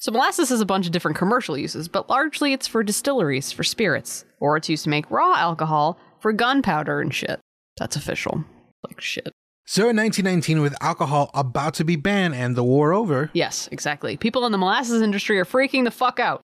So 0.00 0.12
molasses 0.12 0.50
has 0.50 0.60
a 0.60 0.66
bunch 0.66 0.84
of 0.84 0.92
different 0.92 1.16
commercial 1.16 1.56
uses, 1.56 1.88
but 1.88 2.10
largely 2.10 2.52
it's 2.52 2.66
for 2.66 2.82
distilleries 2.82 3.52
for 3.52 3.64
spirits, 3.64 4.26
or 4.38 4.58
it's 4.58 4.68
used 4.68 4.84
to 4.84 4.90
make 4.90 5.10
raw 5.10 5.34
alcohol 5.36 5.98
for 6.20 6.34
gunpowder 6.34 7.00
and 7.00 7.14
shit. 7.14 7.40
That's 7.78 7.96
official. 7.96 8.44
Like 8.86 9.00
shit. 9.00 9.32
So 9.64 9.88
in 9.88 9.96
1919, 9.96 10.60
with 10.60 10.74
alcohol 10.82 11.30
about 11.32 11.72
to 11.74 11.84
be 11.84 11.96
banned 11.96 12.34
and 12.34 12.54
the 12.54 12.64
war 12.64 12.92
over, 12.92 13.30
Yes, 13.32 13.66
exactly. 13.72 14.18
People 14.18 14.44
in 14.44 14.52
the 14.52 14.58
molasses 14.58 15.00
industry 15.00 15.38
are 15.38 15.46
freaking 15.46 15.84
the 15.84 15.90
fuck 15.90 16.20
out. 16.20 16.42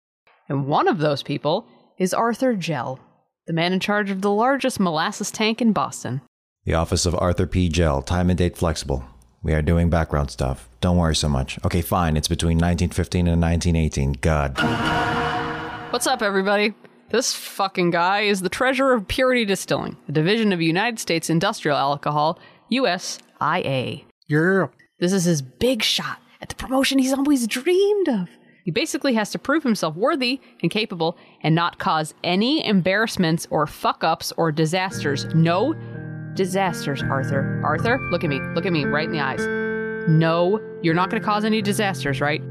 And 0.49 0.67
one 0.67 0.89
of 0.89 0.99
those 0.99 1.23
people 1.23 1.67
is 1.99 2.13
Arthur 2.13 2.55
Jell, 2.55 3.01
the 3.47 3.53
man 3.53 3.73
in 3.73 3.81
charge 3.81 4.11
of 4.11 4.21
the 4.21 4.31
largest 4.31 4.79
molasses 4.79 5.31
tank 5.31 5.63
in 5.63 5.73
Boston. 5.73 6.21
The 6.65 6.75
office 6.75 7.07
of 7.07 7.15
Arthur 7.15 7.47
P. 7.47 7.69
Jell, 7.69 8.03
time 8.03 8.29
and 8.29 8.37
date 8.37 8.57
flexible. 8.57 9.05
We 9.43 9.55
are 9.55 9.63
doing 9.63 9.89
background 9.89 10.31
stuff. 10.31 10.69
Don't 10.81 10.99
worry 10.99 11.17
so 11.17 11.29
much. 11.29 11.59
Okay, 11.65 11.81
fine. 11.81 12.17
It's 12.17 12.29
between 12.29 12.57
1915 12.59 13.29
and 13.29 13.41
1918. 13.41 14.13
God. 14.21 15.93
What's 15.93 16.07
up, 16.07 16.21
everybody? 16.21 16.75
This 17.11 17.33
fucking 17.33 17.93
guy 17.93 18.23
is 18.23 18.43
the 18.43 18.49
treasurer 18.49 18.93
of 18.93 19.09
Purity 19.09 19.45
Distilling, 19.45 19.97
a 20.09 20.13
division 20.13 20.53
of 20.53 20.61
United 20.61 20.99
States 20.99 21.31
Industrial 21.31 21.77
Alcohol, 21.77 22.39
USIA. 22.71 24.05
you're 24.27 24.71
This 24.99 25.13
is 25.13 25.25
his 25.25 25.41
big 25.41 25.83
shot 25.83 26.19
at 26.43 26.49
the 26.49 26.57
promotion 26.57 26.99
he's 26.99 27.15
always 27.15 27.47
dreamed 27.47 28.09
of. 28.09 28.29
He 28.67 28.73
basically 28.73 29.15
has 29.15 29.31
to 29.31 29.39
prove 29.39 29.63
himself 29.63 29.95
worthy 29.95 30.41
and 30.61 30.73
capable 30.73 31.17
and 31.41 31.55
not 31.55 31.79
cause 31.79 32.15
any 32.25 32.67
embarrassments 32.67 33.47
or 33.49 33.65
fuck 33.65 34.03
ups 34.03 34.33
or 34.37 34.51
disasters. 34.51 35.25
No 35.37 35.73
disasters, 36.35 37.01
Arthur. 37.01 37.63
Arthur, 37.65 38.01
look 38.11 38.25
at 38.25 38.29
me. 38.29 38.41
Look 38.57 38.67
at 38.67 38.73
me 38.73 38.85
right 38.85 39.07
in 39.07 39.13
the 39.13 39.21
eyes. 39.21 39.47
No, 40.09 40.61
you're 40.83 40.95
not 40.95 41.11
going 41.11 41.23
to 41.23 41.25
cause 41.25 41.45
any 41.45 41.63
disasters, 41.63 42.21
right? 42.21 42.43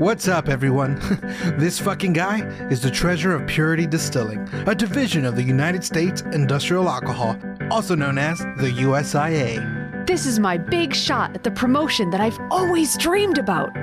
What's 0.00 0.26
up, 0.26 0.48
everyone? 0.48 0.96
this 1.56 1.78
fucking 1.78 2.14
guy 2.14 2.40
is 2.68 2.82
the 2.82 2.90
treasure 2.90 3.32
of 3.32 3.46
Purity 3.46 3.86
Distilling, 3.86 4.40
a 4.66 4.74
division 4.74 5.24
of 5.24 5.36
the 5.36 5.44
United 5.44 5.84
States 5.84 6.22
Industrial 6.32 6.88
Alcohol, 6.88 7.38
also 7.70 7.94
known 7.94 8.18
as 8.18 8.38
the 8.38 8.74
USIA. 8.76 9.77
This 10.08 10.24
is 10.24 10.38
my 10.38 10.56
big 10.56 10.94
shot 10.94 11.34
at 11.34 11.44
the 11.44 11.50
promotion 11.50 12.08
that 12.12 12.20
I've 12.22 12.40
always 12.50 12.96
dreamed 12.96 13.36
about. 13.36 13.74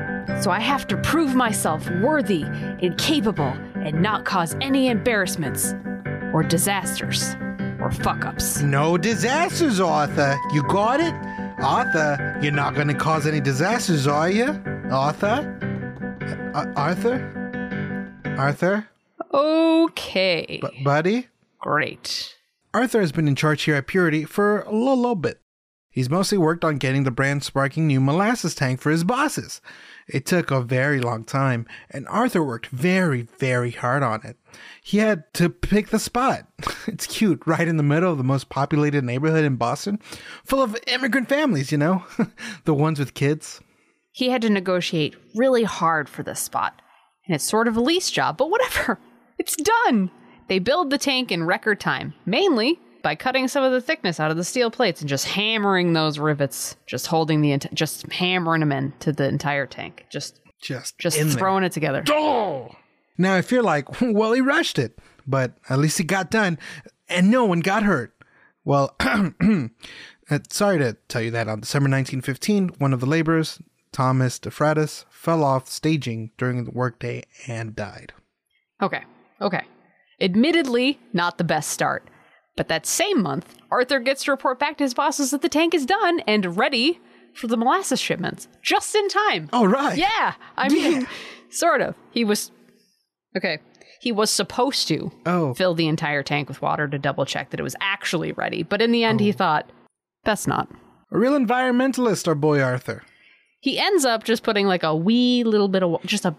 So 0.42 0.50
I 0.50 0.60
have 0.60 0.88
to 0.88 0.98
prove 0.98 1.36
myself 1.36 1.88
worthy 2.02 2.42
and 2.42 2.98
capable 2.98 3.54
and 3.76 4.02
not 4.02 4.26
cause 4.26 4.56
any 4.60 4.88
embarrassments 4.88 5.76
or 6.34 6.42
disasters 6.42 7.36
or 7.80 7.92
fuck 7.92 8.26
ups. 8.26 8.60
No 8.64 8.98
disasters, 8.98 9.80
Arthur. 9.80 10.36
You 10.52 10.64
got 10.64 11.00
it? 11.00 11.14
Arthur, 11.64 12.40
you're 12.42 12.52
not 12.52 12.74
going 12.74 12.88
to 12.88 12.96
cause 12.96 13.28
any 13.28 13.40
disasters, 13.40 14.08
are 14.08 14.32
you? 14.32 14.48
Arthur? 14.90 15.60
Uh, 16.56 16.66
Arthur? 16.76 18.16
Arthur? 18.36 18.88
Okay. 19.32 20.60
B- 20.60 20.84
buddy? 20.84 21.28
Great. 21.60 22.36
Arthur 22.74 23.00
has 23.02 23.12
been 23.12 23.28
in 23.28 23.36
charge 23.36 23.62
here 23.62 23.76
at 23.76 23.86
Purity 23.86 24.26
for 24.26 24.62
a 24.62 24.72
little, 24.72 24.98
little 24.98 25.14
bit. 25.14 25.40
He's 25.96 26.10
mostly 26.10 26.38
worked 26.38 26.66
on 26.66 26.76
getting 26.76 27.04
the 27.04 27.10
brand 27.10 27.42
sparking 27.42 27.88
new 27.88 28.02
molasses 28.02 28.54
tank 28.54 28.82
for 28.82 28.92
his 28.92 29.06
bosses. 29.06 29.62
It 30.10 30.26
took 30.26 30.52
a 30.52 30.60
very 30.60 31.00
long 31.00 31.24
time, 31.24 31.66
and 31.90 32.06
Arthur 32.10 32.44
worked 32.44 32.68
very, 32.68 33.22
very 33.22 33.72
hard 33.72 34.04
on 34.04 34.22
it. 34.26 34.36
He 34.84 34.98
had 34.98 35.34
to 35.36 35.50
pick 35.50 35.88
the 35.88 35.98
spot. 36.00 36.48
It's 36.88 37.08
cute, 37.08 37.42
right 37.46 37.66
in 37.66 37.78
the 37.78 37.84
middle 37.84 38.12
of 38.12 38.18
the 38.18 38.26
most 38.26 38.50
populated 38.50 39.06
neighborhood 39.06 39.46
in 39.46 39.56
Boston, 39.56 40.00
full 40.44 40.62
of 40.62 40.76
immigrant 40.86 41.30
families, 41.30 41.72
you 41.72 41.78
know? 41.78 42.04
the 42.66 42.74
ones 42.74 43.00
with 43.00 43.14
kids. 43.14 43.62
He 44.12 44.30
had 44.30 44.42
to 44.42 44.50
negotiate 44.50 45.16
really 45.34 45.64
hard 45.64 46.10
for 46.10 46.24
this 46.24 46.42
spot. 46.42 46.82
And 47.26 47.36
it's 47.36 47.46
sort 47.46 47.70
of 47.70 47.78
a 47.78 47.82
lease 47.82 48.12
job, 48.12 48.36
but 48.38 48.50
whatever. 48.50 49.00
It's 49.38 49.58
done. 49.58 50.12
They 50.48 50.60
build 50.60 50.90
the 50.90 50.98
tank 50.98 51.30
in 51.30 51.44
record 51.44 51.80
time, 51.82 52.14
mainly 52.26 52.80
by 53.06 53.14
cutting 53.14 53.48
some 53.48 53.64
of 53.64 53.72
the 53.72 53.82
thickness 53.82 54.20
out 54.20 54.32
of 54.32 54.38
the 54.38 54.44
steel 54.44 54.72
plates 54.72 55.00
and 55.00 55.08
just 55.08 55.28
hammering 55.28 55.94
those 55.94 56.18
rivets, 56.18 56.76
just 56.88 57.06
holding 57.06 57.40
the 57.42 57.52
ent- 57.52 57.72
just 57.72 58.12
hammering 58.12 58.62
them 58.62 58.72
in 58.72 58.94
to 59.00 59.12
the 59.14 59.28
entire 59.28 59.68
tank. 59.68 60.08
Just 60.10 60.40
Just, 60.60 60.98
just 60.98 61.16
in 61.16 61.28
there. 61.28 61.38
throwing 61.38 61.64
it 61.64 61.72
together. 61.72 62.02
Now, 63.16 63.38
if 63.38 63.52
you're 63.52 63.62
like, 63.62 64.02
well, 64.02 64.34
he 64.34 64.42
rushed 64.42 64.80
it, 64.80 64.98
but 65.28 65.54
at 65.70 65.78
least 65.78 66.00
it 66.00 66.06
got 66.06 66.32
done 66.32 66.58
and 67.08 67.30
no 67.30 67.46
one 67.46 67.60
got 67.60 67.84
hurt. 67.84 68.12
Well, 68.64 68.96
uh, 69.00 70.40
sorry 70.50 70.80
to 70.80 70.98
tell 71.08 71.22
you 71.22 71.30
that 71.30 71.48
on 71.48 71.60
December 71.60 71.86
1915, 71.90 72.70
one 72.80 72.92
of 72.92 73.02
the 73.02 73.06
laborers, 73.06 73.62
Thomas 73.92 74.40
DeFratis, 74.40 75.06
fell 75.12 75.44
off 75.44 75.70
staging 75.70 76.32
during 76.40 76.64
the 76.64 76.72
workday 76.72 77.22
and 77.48 77.76
died. 77.76 78.14
Okay. 78.82 79.04
Okay. 79.40 79.62
Admittedly, 80.20 80.98
not 81.14 81.38
the 81.38 81.44
best 81.44 81.70
start. 81.70 82.10
But 82.56 82.70
that 82.70 82.86
same 82.86 83.22
month, 83.22 83.56
Arthur 83.70 84.00
gets 84.00 84.24
to 84.26 84.32
report 84.32 84.60
back 84.60 84.78
to 84.78 84.84
his 84.84 84.94
bosses 84.94 85.32
that 85.32 85.42
the 85.42 85.50
tank 85.50 85.74
is 85.74 85.86
done 85.86 86.22
and 86.22 86.58
ready 86.58 87.00
for 87.34 87.48
the 87.48 87.58
molasses 87.58 88.00
shipments. 88.00 88.48
Just 88.62 88.96
in 88.96 89.10
time. 89.10 89.50
Oh, 89.52 89.66
right. 89.66 89.98
Yeah. 89.98 90.36
I 90.56 90.70
mean, 90.70 91.08
sort 91.50 91.82
of. 91.82 91.96
He 92.12 92.24
was. 92.24 92.52
Okay. 93.36 93.60
He 94.00 94.12
was 94.12 94.32
supposed 94.32 94.88
to 94.88 95.12
Oh. 95.26 95.54
fill 95.54 95.74
the 95.74 95.88
entire 95.88 96.24
tank 96.24 96.48
with 96.48 96.62
water 96.62 96.88
to 96.88 96.98
double 96.98 97.26
check 97.26 97.50
that 97.50 97.60
it 97.60 97.64
was 97.64 97.76
actually 97.82 98.32
ready. 98.32 98.64
But 98.64 98.82
in 98.82 98.92
the 98.92 99.04
end, 99.04 99.20
he 99.20 99.30
oh. 99.30 99.34
thought, 99.34 99.70
best 100.24 100.48
not. 100.48 100.70
A 101.12 101.18
real 101.18 101.34
environmentalist, 101.38 102.28
our 102.28 102.36
boy 102.36 102.62
Arthur. 102.62 103.04
He 103.60 103.80
ends 103.80 104.06
up 104.06 104.24
just 104.24 104.44
putting 104.44 104.68
like 104.68 104.84
a 104.84 104.96
wee 104.96 105.44
little 105.44 105.68
bit 105.68 105.84
of 105.84 106.02
just 106.06 106.24
a 106.26 106.36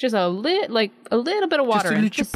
just 0.00 0.14
a 0.14 0.28
lit 0.28 0.70
like 0.70 0.92
a 1.10 1.16
little 1.16 1.48
bit 1.48 1.60
of 1.60 1.66
water 1.66 1.92
in, 1.92 2.08
just, 2.08 2.34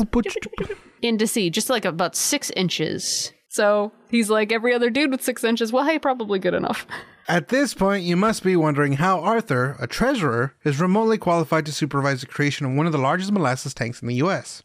into 1.02 1.26
sea, 1.26 1.48
just 1.48 1.70
like 1.70 1.84
about 1.84 2.14
six 2.14 2.50
inches. 2.50 3.32
So 3.48 3.92
he's 4.10 4.28
like 4.28 4.52
every 4.52 4.74
other 4.74 4.90
dude 4.90 5.10
with 5.10 5.22
six 5.22 5.42
inches. 5.42 5.72
Well, 5.72 5.84
hey, 5.84 5.98
probably 5.98 6.38
good 6.38 6.54
enough. 6.54 6.86
At 7.28 7.48
this 7.48 7.72
point, 7.72 8.04
you 8.04 8.16
must 8.16 8.42
be 8.42 8.54
wondering 8.54 8.94
how 8.94 9.20
Arthur, 9.20 9.76
a 9.80 9.86
treasurer, 9.86 10.54
is 10.62 10.78
remotely 10.78 11.16
qualified 11.16 11.64
to 11.64 11.72
supervise 11.72 12.20
the 12.20 12.26
creation 12.26 12.66
of 12.66 12.72
one 12.72 12.84
of 12.84 12.92
the 12.92 12.98
largest 12.98 13.32
molasses 13.32 13.72
tanks 13.72 14.02
in 14.02 14.08
the 14.08 14.16
U.S. 14.16 14.62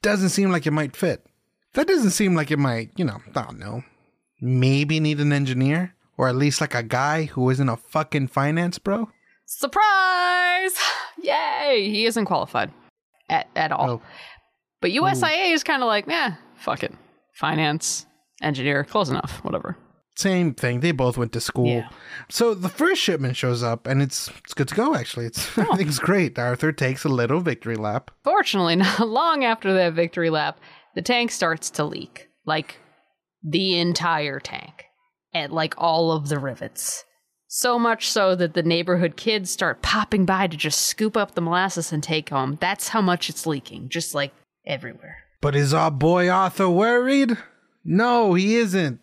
Doesn't 0.00 0.30
seem 0.30 0.50
like 0.50 0.66
it 0.66 0.70
might 0.70 0.96
fit. 0.96 1.26
That 1.74 1.86
doesn't 1.86 2.12
seem 2.12 2.34
like 2.34 2.50
it 2.50 2.58
might, 2.58 2.92
you 2.96 3.04
know, 3.04 3.18
I 3.36 3.42
don't 3.42 3.58
know. 3.58 3.84
Maybe 4.40 5.00
need 5.00 5.20
an 5.20 5.34
engineer? 5.34 5.94
Or 6.16 6.28
at 6.28 6.36
least 6.36 6.62
like 6.62 6.74
a 6.74 6.82
guy 6.82 7.24
who 7.24 7.50
isn't 7.50 7.68
a 7.68 7.76
fucking 7.76 8.28
finance 8.28 8.78
bro? 8.78 9.10
Surprise! 9.44 10.72
Yay! 11.22 11.88
He 11.90 12.06
isn't 12.06 12.24
qualified 12.24 12.72
at 13.28 13.48
at 13.56 13.72
all. 13.72 13.90
Oh. 13.90 14.02
But 14.80 14.92
hmm. 14.92 14.98
USIA 14.98 15.52
is 15.52 15.64
kind 15.64 15.82
of 15.82 15.86
like, 15.86 16.06
yeah, 16.06 16.34
fuck 16.56 16.82
it. 16.82 16.94
Finance, 17.34 18.06
engineer, 18.42 18.84
close 18.84 19.08
enough. 19.08 19.42
Whatever. 19.44 19.76
Same 20.16 20.52
thing. 20.52 20.80
They 20.80 20.90
both 20.90 21.16
went 21.16 21.32
to 21.34 21.40
school. 21.40 21.68
Yeah. 21.68 21.88
So 22.28 22.52
the 22.52 22.68
first 22.68 23.00
shipment 23.00 23.36
shows 23.36 23.62
up 23.62 23.86
and 23.86 24.02
it's 24.02 24.28
it's 24.42 24.52
good 24.52 24.66
to 24.68 24.74
go 24.74 24.96
actually. 24.96 25.26
It's 25.26 25.56
everything's 25.58 26.00
great. 26.00 26.36
Arthur 26.38 26.72
takes 26.72 27.04
a 27.04 27.08
little 27.08 27.40
victory 27.40 27.76
lap. 27.76 28.10
Fortunately, 28.24 28.74
not 28.76 29.06
long 29.06 29.44
after 29.44 29.72
that 29.74 29.92
victory 29.92 30.30
lap, 30.30 30.58
the 30.96 31.02
tank 31.02 31.30
starts 31.30 31.70
to 31.70 31.84
leak. 31.84 32.28
Like 32.44 32.80
the 33.44 33.78
entire 33.78 34.40
tank. 34.40 34.86
And 35.32 35.52
like 35.52 35.74
all 35.78 36.10
of 36.10 36.28
the 36.28 36.40
rivets. 36.40 37.04
So 37.50 37.78
much 37.78 38.10
so 38.10 38.34
that 38.34 38.52
the 38.52 38.62
neighborhood 38.62 39.16
kids 39.16 39.50
start 39.50 39.80
popping 39.80 40.26
by 40.26 40.48
to 40.48 40.56
just 40.56 40.82
scoop 40.82 41.16
up 41.16 41.34
the 41.34 41.40
molasses 41.40 41.92
and 41.92 42.02
take 42.02 42.28
home. 42.28 42.58
That's 42.60 42.88
how 42.88 43.00
much 43.00 43.30
it's 43.30 43.46
leaking, 43.46 43.88
just 43.88 44.14
like 44.14 44.34
everywhere. 44.66 45.24
But 45.40 45.56
is 45.56 45.72
our 45.72 45.90
boy 45.90 46.28
Arthur 46.28 46.68
worried? 46.68 47.38
No, 47.86 48.34
he 48.34 48.56
isn't. 48.56 49.00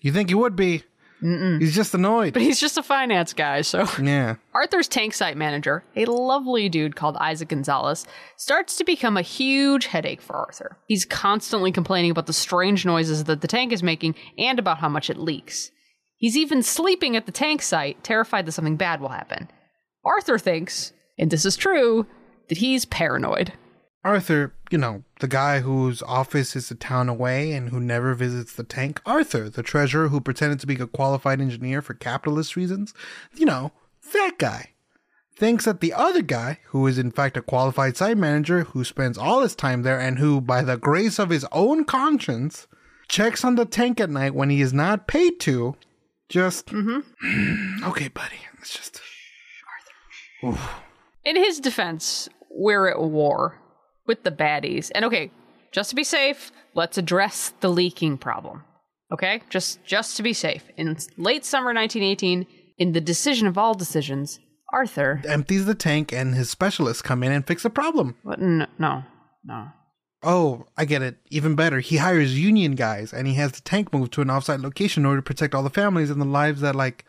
You 0.00 0.12
think 0.12 0.28
he 0.28 0.36
would 0.36 0.54
be? 0.54 0.84
Mm-mm. 1.20 1.60
He's 1.60 1.74
just 1.74 1.92
annoyed. 1.92 2.34
But 2.34 2.42
he's 2.42 2.60
just 2.60 2.78
a 2.78 2.84
finance 2.84 3.32
guy, 3.32 3.62
so. 3.62 3.88
yeah. 4.00 4.36
Arthur's 4.54 4.86
tank 4.86 5.12
site 5.12 5.36
manager, 5.36 5.82
a 5.96 6.04
lovely 6.04 6.68
dude 6.68 6.94
called 6.94 7.16
Isaac 7.16 7.48
Gonzalez, 7.48 8.06
starts 8.36 8.76
to 8.76 8.84
become 8.84 9.16
a 9.16 9.22
huge 9.22 9.86
headache 9.86 10.22
for 10.22 10.36
Arthur. 10.36 10.76
He's 10.86 11.04
constantly 11.04 11.72
complaining 11.72 12.12
about 12.12 12.26
the 12.26 12.32
strange 12.32 12.86
noises 12.86 13.24
that 13.24 13.40
the 13.40 13.48
tank 13.48 13.72
is 13.72 13.82
making 13.82 14.14
and 14.38 14.60
about 14.60 14.78
how 14.78 14.88
much 14.88 15.10
it 15.10 15.18
leaks. 15.18 15.72
He's 16.18 16.36
even 16.36 16.62
sleeping 16.62 17.16
at 17.16 17.26
the 17.26 17.32
tank 17.32 17.62
site, 17.62 18.02
terrified 18.02 18.44
that 18.46 18.52
something 18.52 18.76
bad 18.76 19.00
will 19.00 19.08
happen. 19.08 19.48
Arthur 20.04 20.38
thinks, 20.38 20.92
and 21.16 21.30
this 21.30 21.44
is 21.44 21.56
true, 21.56 22.06
that 22.48 22.58
he's 22.58 22.84
paranoid. 22.84 23.52
Arthur, 24.04 24.52
you 24.70 24.78
know, 24.78 25.04
the 25.20 25.28
guy 25.28 25.60
whose 25.60 26.02
office 26.02 26.56
is 26.56 26.70
a 26.70 26.74
town 26.74 27.08
away 27.08 27.52
and 27.52 27.68
who 27.68 27.78
never 27.78 28.14
visits 28.14 28.52
the 28.52 28.64
tank. 28.64 29.00
Arthur, 29.06 29.48
the 29.48 29.62
treasurer 29.62 30.08
who 30.08 30.20
pretended 30.20 30.58
to 30.60 30.66
be 30.66 30.74
a 30.74 30.86
qualified 30.86 31.40
engineer 31.40 31.82
for 31.82 31.94
capitalist 31.94 32.56
reasons. 32.56 32.94
You 33.34 33.46
know, 33.46 33.72
that 34.12 34.34
guy. 34.38 34.70
Thinks 35.36 35.66
that 35.66 35.80
the 35.80 35.92
other 35.92 36.22
guy, 36.22 36.58
who 36.68 36.84
is 36.88 36.98
in 36.98 37.12
fact 37.12 37.36
a 37.36 37.42
qualified 37.42 37.96
site 37.96 38.18
manager 38.18 38.64
who 38.64 38.82
spends 38.82 39.16
all 39.16 39.42
his 39.42 39.54
time 39.54 39.82
there 39.82 40.00
and 40.00 40.18
who, 40.18 40.40
by 40.40 40.62
the 40.62 40.76
grace 40.76 41.20
of 41.20 41.30
his 41.30 41.46
own 41.52 41.84
conscience, 41.84 42.66
checks 43.08 43.44
on 43.44 43.54
the 43.54 43.64
tank 43.64 44.00
at 44.00 44.10
night 44.10 44.34
when 44.34 44.50
he 44.50 44.60
is 44.60 44.72
not 44.72 45.06
paid 45.06 45.38
to, 45.40 45.76
just. 46.28 46.66
mm-hmm. 46.66 47.84
okay, 47.84 48.08
buddy. 48.08 48.36
It's 48.60 48.74
just. 48.74 49.00
Arthur. 50.42 50.68
In 51.24 51.36
his 51.36 51.60
defense, 51.60 52.28
we're 52.50 52.88
at 52.88 53.00
war 53.00 53.60
with 54.06 54.22
the 54.22 54.30
baddies. 54.30 54.90
And 54.94 55.04
okay, 55.04 55.30
just 55.72 55.90
to 55.90 55.96
be 55.96 56.04
safe, 56.04 56.50
let's 56.74 56.98
address 56.98 57.52
the 57.60 57.68
leaking 57.68 58.18
problem. 58.18 58.64
Okay? 59.12 59.42
Just 59.48 59.84
just 59.84 60.16
to 60.16 60.22
be 60.22 60.32
safe. 60.32 60.64
In 60.76 60.96
late 61.16 61.44
summer 61.44 61.72
1918, 61.72 62.46
in 62.78 62.92
the 62.92 63.00
decision 63.00 63.46
of 63.46 63.56
all 63.58 63.74
decisions, 63.74 64.38
Arthur 64.72 65.22
Empties 65.26 65.64
the 65.64 65.74
tank 65.74 66.12
and 66.12 66.34
his 66.34 66.50
specialists 66.50 67.02
come 67.02 67.22
in 67.22 67.32
and 67.32 67.46
fix 67.46 67.62
the 67.62 67.70
problem. 67.70 68.16
what 68.22 68.40
no 68.40 68.66
no. 68.78 69.04
no. 69.44 69.68
Oh, 70.22 70.66
I 70.76 70.84
get 70.84 71.02
it. 71.02 71.18
Even 71.30 71.54
better, 71.54 71.78
he 71.80 71.98
hires 71.98 72.38
union 72.38 72.72
guys 72.74 73.12
and 73.12 73.26
he 73.28 73.34
has 73.34 73.52
the 73.52 73.60
tank 73.60 73.92
moved 73.92 74.12
to 74.14 74.20
an 74.20 74.28
offsite 74.28 74.62
location 74.62 75.02
in 75.02 75.06
order 75.06 75.18
to 75.20 75.24
protect 75.24 75.54
all 75.54 75.62
the 75.62 75.70
families 75.70 76.10
and 76.10 76.20
the 76.20 76.24
lives 76.26 76.60
that 76.60 76.74
like 76.74 77.04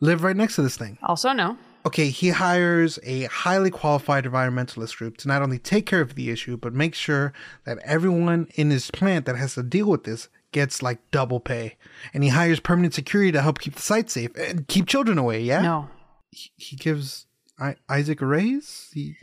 live 0.00 0.22
right 0.22 0.36
next 0.36 0.56
to 0.56 0.62
this 0.62 0.76
thing. 0.76 0.98
Also 1.02 1.32
no. 1.32 1.58
Okay, 1.86 2.08
he 2.08 2.30
hires 2.30 2.98
a 3.02 3.24
highly 3.24 3.70
qualified 3.70 4.24
environmentalist 4.24 4.96
group 4.96 5.18
to 5.18 5.28
not 5.28 5.42
only 5.42 5.58
take 5.58 5.84
care 5.84 6.00
of 6.00 6.14
the 6.14 6.30
issue, 6.30 6.56
but 6.56 6.72
make 6.72 6.94
sure 6.94 7.34
that 7.66 7.76
everyone 7.84 8.48
in 8.54 8.70
his 8.70 8.90
plant 8.90 9.26
that 9.26 9.36
has 9.36 9.54
to 9.54 9.62
deal 9.62 9.86
with 9.90 10.04
this 10.04 10.28
gets 10.52 10.82
like 10.82 10.98
double 11.10 11.40
pay. 11.40 11.76
And 12.14 12.22
he 12.24 12.30
hires 12.30 12.58
permanent 12.60 12.94
security 12.94 13.32
to 13.32 13.42
help 13.42 13.58
keep 13.58 13.74
the 13.74 13.82
site 13.82 14.08
safe 14.08 14.34
and 14.36 14.66
keep 14.66 14.86
children 14.86 15.18
away, 15.18 15.42
yeah? 15.42 15.60
No. 15.60 15.90
He, 16.30 16.50
he 16.56 16.76
gives 16.76 17.26
I- 17.58 17.76
Isaac 17.90 18.22
a 18.22 18.26
raise? 18.26 18.88
He, 18.94 19.14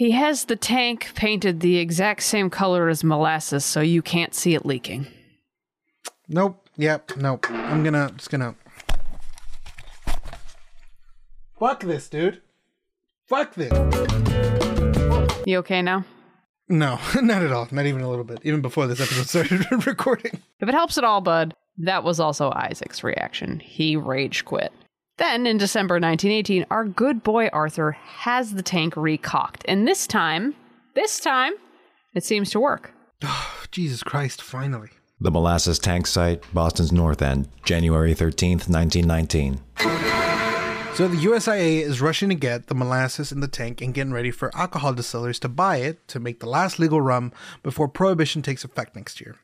He 0.00 0.12
has 0.12 0.46
the 0.46 0.56
tank 0.56 1.10
painted 1.14 1.60
the 1.60 1.76
exact 1.76 2.22
same 2.22 2.48
color 2.48 2.88
as 2.88 3.04
molasses 3.04 3.66
so 3.66 3.82
you 3.82 4.00
can't 4.00 4.34
see 4.34 4.54
it 4.54 4.64
leaking. 4.64 5.06
Nope. 6.26 6.66
Yep. 6.78 7.18
Nope. 7.18 7.50
I'm 7.50 7.84
gonna 7.84 8.10
just 8.16 8.30
gonna. 8.30 8.54
Fuck 11.58 11.80
this, 11.80 12.08
dude. 12.08 12.40
Fuck 13.26 13.54
this. 13.56 13.70
You 15.46 15.58
okay 15.58 15.82
now? 15.82 16.06
No, 16.70 16.98
not 17.20 17.42
at 17.42 17.52
all. 17.52 17.68
Not 17.70 17.84
even 17.84 18.00
a 18.00 18.08
little 18.08 18.24
bit. 18.24 18.38
Even 18.42 18.62
before 18.62 18.86
this 18.86 19.02
episode 19.02 19.26
started 19.26 19.86
recording. 19.86 20.40
If 20.60 20.68
it 20.70 20.74
helps 20.74 20.96
at 20.96 21.04
all, 21.04 21.20
bud, 21.20 21.52
that 21.76 22.04
was 22.04 22.18
also 22.18 22.50
Isaac's 22.52 23.04
reaction. 23.04 23.60
He 23.60 23.96
rage 23.96 24.46
quit. 24.46 24.72
Then, 25.20 25.46
in 25.46 25.58
December 25.58 25.96
1918, 25.96 26.64
our 26.70 26.86
good 26.86 27.22
boy 27.22 27.48
Arthur 27.52 27.92
has 27.92 28.54
the 28.54 28.62
tank 28.62 28.96
recaulked. 28.96 29.66
And 29.68 29.86
this 29.86 30.06
time, 30.06 30.54
this 30.94 31.20
time, 31.20 31.52
it 32.14 32.24
seems 32.24 32.48
to 32.52 32.58
work. 32.58 32.94
Oh, 33.22 33.62
Jesus 33.70 34.02
Christ! 34.02 34.40
Finally. 34.40 34.88
The 35.20 35.30
Molasses 35.30 35.78
Tank 35.78 36.06
Site, 36.06 36.42
Boston's 36.54 36.90
North 36.90 37.20
End, 37.20 37.50
January 37.64 38.14
13th, 38.14 38.70
1919. 38.70 39.60
So 40.94 41.06
the 41.06 41.18
USIA 41.18 41.82
is 41.82 42.00
rushing 42.00 42.30
to 42.30 42.34
get 42.34 42.68
the 42.68 42.74
molasses 42.74 43.30
in 43.30 43.40
the 43.40 43.46
tank 43.46 43.82
and 43.82 43.92
getting 43.92 44.14
ready 44.14 44.30
for 44.30 44.50
alcohol 44.56 44.94
distillers 44.94 45.38
to 45.40 45.50
buy 45.50 45.76
it 45.76 46.08
to 46.08 46.18
make 46.18 46.40
the 46.40 46.48
last 46.48 46.78
legal 46.78 47.02
rum 47.02 47.30
before 47.62 47.88
prohibition 47.88 48.40
takes 48.40 48.64
effect 48.64 48.96
next 48.96 49.20
year. 49.20 49.36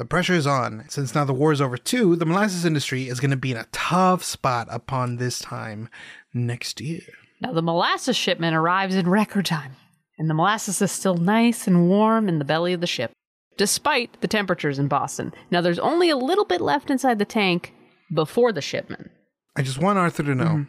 The 0.00 0.06
pressure 0.06 0.32
is 0.32 0.46
on. 0.46 0.86
Since 0.88 1.14
now 1.14 1.26
the 1.26 1.34
war 1.34 1.52
is 1.52 1.60
over 1.60 1.76
too, 1.76 2.16
the 2.16 2.24
molasses 2.24 2.64
industry 2.64 3.06
is 3.06 3.20
going 3.20 3.32
to 3.32 3.36
be 3.36 3.50
in 3.50 3.58
a 3.58 3.66
tough 3.70 4.24
spot 4.24 4.66
upon 4.70 5.16
this 5.16 5.40
time 5.40 5.90
next 6.32 6.80
year. 6.80 7.02
Now, 7.42 7.52
the 7.52 7.60
molasses 7.60 8.16
shipment 8.16 8.56
arrives 8.56 8.94
in 8.94 9.10
record 9.10 9.44
time, 9.44 9.76
and 10.18 10.30
the 10.30 10.32
molasses 10.32 10.80
is 10.80 10.90
still 10.90 11.18
nice 11.18 11.66
and 11.66 11.90
warm 11.90 12.30
in 12.30 12.38
the 12.38 12.46
belly 12.46 12.72
of 12.72 12.80
the 12.80 12.86
ship, 12.86 13.12
despite 13.58 14.18
the 14.22 14.26
temperatures 14.26 14.78
in 14.78 14.88
Boston. 14.88 15.34
Now, 15.50 15.60
there's 15.60 15.78
only 15.78 16.08
a 16.08 16.16
little 16.16 16.46
bit 16.46 16.62
left 16.62 16.88
inside 16.88 17.18
the 17.18 17.26
tank 17.26 17.74
before 18.10 18.52
the 18.52 18.62
shipment. 18.62 19.10
I 19.54 19.60
just 19.60 19.82
want 19.82 19.98
Arthur 19.98 20.22
to 20.22 20.34
know 20.34 20.64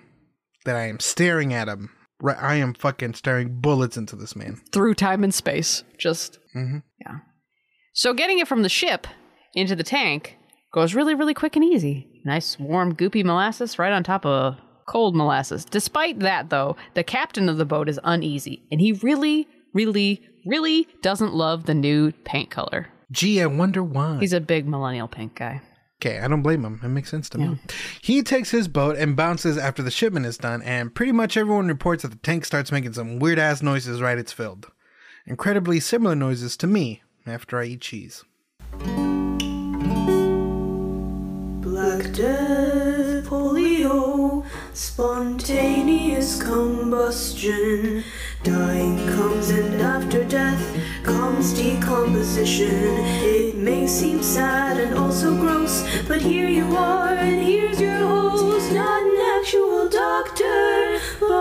that 0.65 0.75
I 0.75 0.89
am 0.89 0.99
staring 0.99 1.53
at 1.53 1.69
him. 1.69 1.89
Right, 2.21 2.37
I 2.37 2.55
am 2.55 2.73
fucking 2.73 3.13
staring 3.13 3.61
bullets 3.61 3.95
into 3.95 4.17
this 4.17 4.35
man. 4.35 4.59
through 4.73 4.95
time 4.95 5.23
and 5.23 5.33
space. 5.33 5.85
Just 5.97 6.37
mm-hmm. 6.53 6.79
yeah. 6.99 7.19
So 7.93 8.13
getting 8.13 8.39
it 8.39 8.49
from 8.49 8.63
the 8.63 8.69
ship 8.69 9.07
into 9.53 9.75
the 9.75 9.83
tank 9.83 10.37
goes 10.71 10.95
really, 10.95 11.15
really 11.15 11.33
quick 11.33 11.55
and 11.55 11.65
easy. 11.65 12.07
Nice, 12.23 12.59
warm, 12.59 12.95
goopy 12.95 13.23
molasses 13.23 13.77
right 13.77 13.91
on 13.91 14.03
top 14.03 14.25
of 14.25 14.57
cold 14.85 15.15
molasses. 15.15 15.65
Despite 15.65 16.19
that, 16.19 16.49
though, 16.49 16.75
the 16.93 17.03
captain 17.03 17.49
of 17.49 17.57
the 17.57 17.65
boat 17.65 17.89
is 17.89 17.99
uneasy, 18.03 18.63
and 18.71 18.79
he 18.79 18.93
really, 18.93 19.47
really, 19.73 20.21
really 20.45 20.87
doesn't 21.01 21.33
love 21.33 21.65
the 21.65 21.73
new 21.73 22.11
paint 22.23 22.49
color. 22.49 22.87
Gee, 23.11 23.41
I 23.41 23.45
wonder 23.47 23.83
why. 23.83 24.19
He's 24.19 24.33
a 24.33 24.39
big 24.39 24.67
millennial 24.67 25.07
pink 25.07 25.35
guy. 25.35 25.61
Okay, 26.01 26.19
I 26.19 26.27
don't 26.27 26.41
blame 26.41 26.65
him. 26.65 26.79
It 26.83 26.87
makes 26.87 27.11
sense 27.11 27.29
to 27.29 27.37
me. 27.37 27.59
He 28.01 28.23
takes 28.23 28.49
his 28.49 28.67
boat 28.67 28.97
and 28.97 29.15
bounces 29.15 29.55
after 29.55 29.83
the 29.83 29.91
shipment 29.91 30.25
is 30.25 30.37
done, 30.37 30.63
and 30.63 30.95
pretty 30.95 31.11
much 31.11 31.37
everyone 31.37 31.67
reports 31.67 32.01
that 32.01 32.09
the 32.09 32.17
tank 32.17 32.43
starts 32.45 32.71
making 32.71 32.93
some 32.93 33.19
weird 33.19 33.37
ass 33.37 33.61
noises 33.61 34.01
right 34.01 34.17
it's 34.17 34.31
filled. 34.31 34.71
Incredibly 35.27 35.79
similar 35.79 36.15
noises 36.15 36.57
to 36.57 36.65
me 36.65 37.03
after 37.27 37.59
I 37.59 37.65
eat 37.65 37.81
cheese. 37.81 38.23
Death, 42.13 43.25
polio, 43.25 44.43
spontaneous 44.73 46.43
combustion. 46.43 48.03
Dying 48.43 49.07
comes 49.07 49.49
and 49.49 49.81
after 49.81 50.25
death 50.25 50.61
comes 51.03 51.53
decomposition. 51.53 52.97
It 53.23 53.55
may 53.55 53.87
seem 53.87 54.21
sad 54.21 54.77
and 54.77 54.97
also 54.97 55.33
gross, 55.35 55.85
but 56.05 56.21
here 56.21 56.49
you 56.49 56.75
are 56.75 57.13
and 57.13 57.41
here's 57.41 57.79
your 57.79 57.99
host. 57.99 58.73
Not 58.73 59.03
an 59.03 59.17
actual 59.39 59.87
doctor, 59.87 60.99
but 61.21 61.31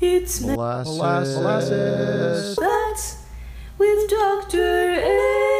it's 0.00 0.40
me. 0.40 0.56
Molasses. 0.56 2.56
That's 2.56 3.18
with 3.78 4.08
Dr. 4.08 4.94
Angel. 4.94 5.51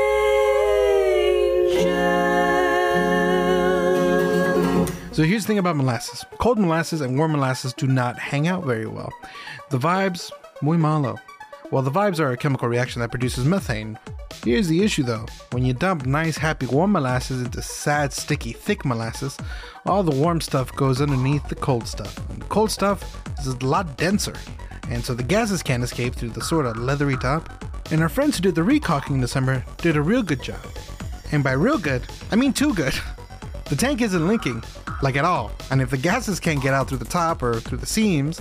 So 5.23 5.29
here's 5.29 5.45
the 5.45 5.47
thing 5.47 5.59
about 5.59 5.76
molasses 5.76 6.25
cold 6.38 6.59
molasses 6.59 7.00
and 7.00 7.17
warm 7.17 7.31
molasses 7.31 7.73
do 7.73 7.87
not 7.87 8.19
hang 8.19 8.49
out 8.49 8.64
very 8.64 8.87
well. 8.87 9.12
The 9.71 9.79
vibes, 9.79 10.33
muy 10.62 10.76
malo. 10.76 11.17
Well, 11.71 11.85
the 11.85 11.93
vibes 11.93 12.19
are 12.19 12.33
a 12.33 12.37
chemical 12.37 12.67
reaction 12.67 12.99
that 13.02 13.12
produces 13.12 13.45
methane. 13.45 13.97
Here's 14.45 14.67
the 14.67 14.83
issue 14.83 15.05
though 15.05 15.26
when 15.52 15.64
you 15.64 15.75
dump 15.75 16.07
nice, 16.07 16.37
happy, 16.37 16.67
warm 16.67 16.91
molasses 16.91 17.41
into 17.41 17.62
sad, 17.62 18.12
sticky, 18.12 18.50
thick 18.50 18.85
molasses, 18.85 19.38
all 19.87 20.02
the 20.02 20.11
warm 20.11 20.41
stuff 20.41 20.75
goes 20.75 21.00
underneath 21.00 21.49
the 21.49 21.55
cold 21.55 21.87
stuff. 21.87 22.19
And 22.31 22.43
the 22.43 22.47
cold 22.47 22.73
stuff 22.73 23.23
is 23.38 23.47
a 23.47 23.64
lot 23.64 23.97
denser, 23.97 24.35
and 24.88 25.05
so 25.05 25.14
the 25.14 25.23
gases 25.23 25.62
can't 25.62 25.85
escape 25.85 26.17
through 26.17 26.31
the 26.31 26.43
sort 26.43 26.67
of 26.67 26.79
leathery 26.79 27.17
top. 27.17 27.49
And 27.93 28.02
our 28.02 28.09
friends 28.09 28.38
who 28.38 28.43
did 28.43 28.57
the 28.57 28.62
recaulking 28.62 29.14
in 29.14 29.21
December 29.21 29.64
did 29.76 29.97
a 29.97 30.02
real 30.02 30.25
good 30.25 30.43
job. 30.43 30.67
And 31.31 31.45
by 31.45 31.52
real 31.52 31.79
good, 31.79 32.02
I 32.32 32.35
mean 32.35 32.52
too 32.52 32.75
good. 32.75 32.95
The 33.73 33.78
tank 33.78 34.02
isn't 34.02 34.28
linking, 34.28 34.63
like 35.02 35.17
at 35.17 35.25
all. 35.25 35.50
And 35.71 35.80
if 35.82 35.91
the 35.91 35.99
gases 35.99 36.41
can't 36.41 36.62
get 36.62 36.73
out 36.73 36.88
through 36.88 36.99
the 36.99 37.04
top 37.04 37.43
or 37.43 37.60
through 37.60 37.78
the 37.78 37.86
seams, 37.86 38.41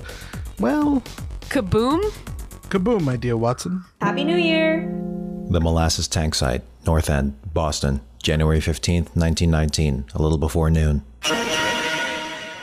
well, 0.60 1.02
Kaboom! 1.50 2.02
kaboom, 2.70 3.02
my 3.04 3.18
dear 3.18 3.36
Watson. 3.36 3.84
Happy 4.00 4.24
New 4.24 4.38
Year! 4.38 4.88
The 5.50 5.60
Molasses 5.60 6.08
Tank 6.08 6.34
Site, 6.36 6.62
North 6.86 7.10
End, 7.10 7.36
Boston, 7.54 8.00
January 8.24 8.60
15th, 8.60 9.16
1919, 9.18 10.06
a 10.14 10.22
little 10.22 10.38
before 10.38 10.70
noon. 10.70 11.04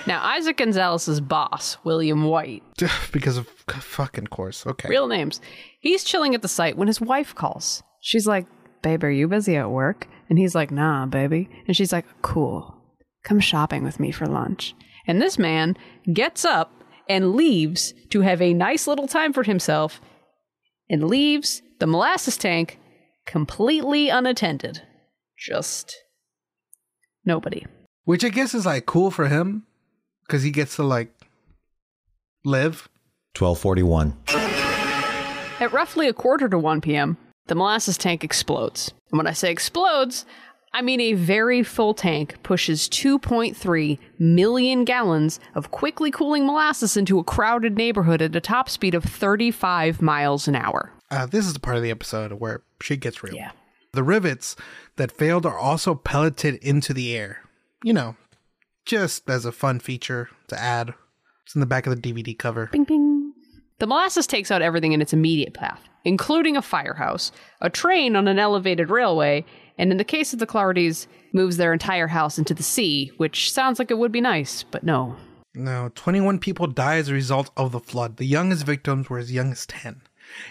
Now, 0.07 0.25
Isaac 0.25 0.57
Gonzalez's 0.57 1.21
boss, 1.21 1.77
William 1.85 2.25
White, 2.25 2.63
because 3.13 3.37
of 3.37 3.47
c- 3.71 3.79
fucking 3.81 4.29
course. 4.29 4.67
Okay. 4.67 4.89
real 4.89 5.07
names, 5.07 5.39
he's 5.81 6.03
chilling 6.03 6.35
at 6.35 6.41
the 6.41 6.49
site 6.49 6.79
when 6.79 6.89
his 6.89 6.99
wife 6.99 7.35
calls. 7.35 7.83
She's 8.01 8.27
like, 8.27 8.47
Babe, 8.81 9.05
are 9.05 9.11
you 9.11 9.29
busy 9.29 9.57
at 9.57 9.71
work? 9.71 10.07
And 10.31 10.39
he's 10.39 10.55
like, 10.55 10.71
Nah, 10.71 11.05
baby. 11.05 11.51
And 11.67 11.77
she's 11.77 11.93
like, 11.93 12.07
Cool. 12.23 12.75
Come 13.29 13.41
shopping 13.41 13.85
with 13.85 14.01
me 14.01 14.11
for 14.11 14.27
lunch. 14.27 14.75
And 15.07 15.21
this 15.21 15.39
man 15.39 15.77
gets 16.11 16.47
up 16.47 16.83
and 17.11 17.35
leaves 17.35 17.93
to 18.09 18.23
have 18.23 18.41
a 18.41 18.55
nice 18.55 18.87
little 18.87 19.07
time 19.07 19.35
for 19.35 19.43
himself 19.43 20.01
and 20.89 21.05
leaves 21.05 21.61
the 21.79 21.87
molasses 21.87 22.39
tank 22.39 22.79
completely 23.27 24.09
unattended. 24.09 24.81
Just 25.39 25.95
nobody. 27.27 27.67
Which 28.05 28.25
I 28.25 28.31
guess 28.31 28.55
is 28.55 28.65
like 28.65 28.87
cool 28.87 29.11
for 29.11 29.29
him 29.29 29.67
because 30.27 30.43
he 30.43 30.51
gets 30.51 30.77
to 30.77 30.83
like 30.83 31.13
live. 32.47 32.89
1241. 33.37 34.17
At 35.61 35.73
roughly 35.73 36.09
a 36.09 36.15
quarter 36.15 36.49
to 36.49 36.59
1 36.59 36.81
p.m., 36.81 37.19
the 37.47 37.55
molasses 37.55 37.99
tank 37.99 38.25
explodes. 38.25 38.93
And 39.13 39.19
when 39.19 39.27
I 39.27 39.33
say 39.33 39.53
explodes, 39.53 40.25
I 40.73 40.83
mean 40.83 41.01
a 41.01 41.15
very 41.15 41.63
full 41.63 41.95
tank 41.95 42.43
pushes 42.43 42.89
2.3 42.89 43.99
million 44.19 44.85
gallons 44.85 45.41
of 45.55 45.71
quickly 45.71 46.11
cooling 46.11 46.47
molasses 46.47 46.97
into 46.97 47.19
a 47.19 47.25
crowded 47.25 47.77
neighborhood 47.77 48.23
at 48.23 48.37
a 48.37 48.41
top 48.41 48.69
speed 48.69 48.95
of 48.95 49.05
35 49.05 50.03
miles 50.03 50.47
an 50.47 50.55
hour. 50.57 50.93
Uh, 51.11 51.27
this 51.27 51.47
is 51.47 51.55
the 51.55 51.61
part 51.61 51.77
of 51.77 51.83
the 51.83 51.91
episode 51.91 52.33
where 52.35 52.63
shit 52.83 53.01
gets 53.01 53.23
real. 53.23 53.35
Yeah. 53.35 53.53
The 53.93 54.03
rivets 54.03 54.57
that 54.97 55.11
failed 55.11 55.47
are 55.47 55.59
also 55.59 55.95
pelleted 55.95 56.57
into 56.57 56.93
the 56.93 57.17
air. 57.17 57.43
You 57.83 57.93
know, 57.93 58.17
just 58.85 59.29
as 59.31 59.45
a 59.45 59.53
fun 59.53 59.79
feature 59.81 60.29
to 60.49 60.61
add. 60.61 60.95
It's 61.45 61.55
in 61.55 61.61
the 61.61 61.67
back 61.67 61.87
of 61.87 61.95
the 61.95 62.13
DVD 62.13 62.37
cover. 62.37 62.69
Bing, 62.73 62.85
bing. 62.85 63.33
The 63.79 63.87
molasses 63.87 64.27
takes 64.27 64.51
out 64.51 64.61
everything 64.61 64.93
in 64.93 65.01
its 65.01 65.13
immediate 65.13 65.55
path, 65.55 65.81
including 66.05 66.57
a 66.57 66.63
firehouse, 66.63 67.31
a 67.61 67.71
train 67.71 68.17
on 68.17 68.27
an 68.27 68.39
elevated 68.39 68.91
railway, 68.91 69.45
and 69.79 69.91
in 69.91 69.97
the 69.97 70.05
case 70.05 70.33
of 70.33 70.39
the 70.39 70.47
Cloughertys, 70.47 71.07
moves 71.33 71.57
their 71.57 71.73
entire 71.73 72.09
house 72.09 72.39
into 72.39 72.55
the 72.55 72.63
sea, 72.63 73.13
which 73.17 73.53
sounds 73.53 73.79
like 73.79 73.91
it 73.91 73.99
would 73.99 74.13
be 74.13 74.21
nice, 74.21 74.63
but 74.65 74.83
no. 74.83 75.17
No, 75.55 75.91
21 75.95 76.39
people 76.39 76.67
die 76.67 76.97
as 76.97 77.09
a 77.09 77.15
result 77.15 77.51
of 77.57 77.73
the 77.73 77.81
flood. 77.81 78.17
The 78.17 78.27
youngest 78.27 78.67
victims 78.67 79.09
were 79.09 79.19
as 79.19 79.33
young 79.33 79.53
as 79.53 79.67
10. 79.67 80.03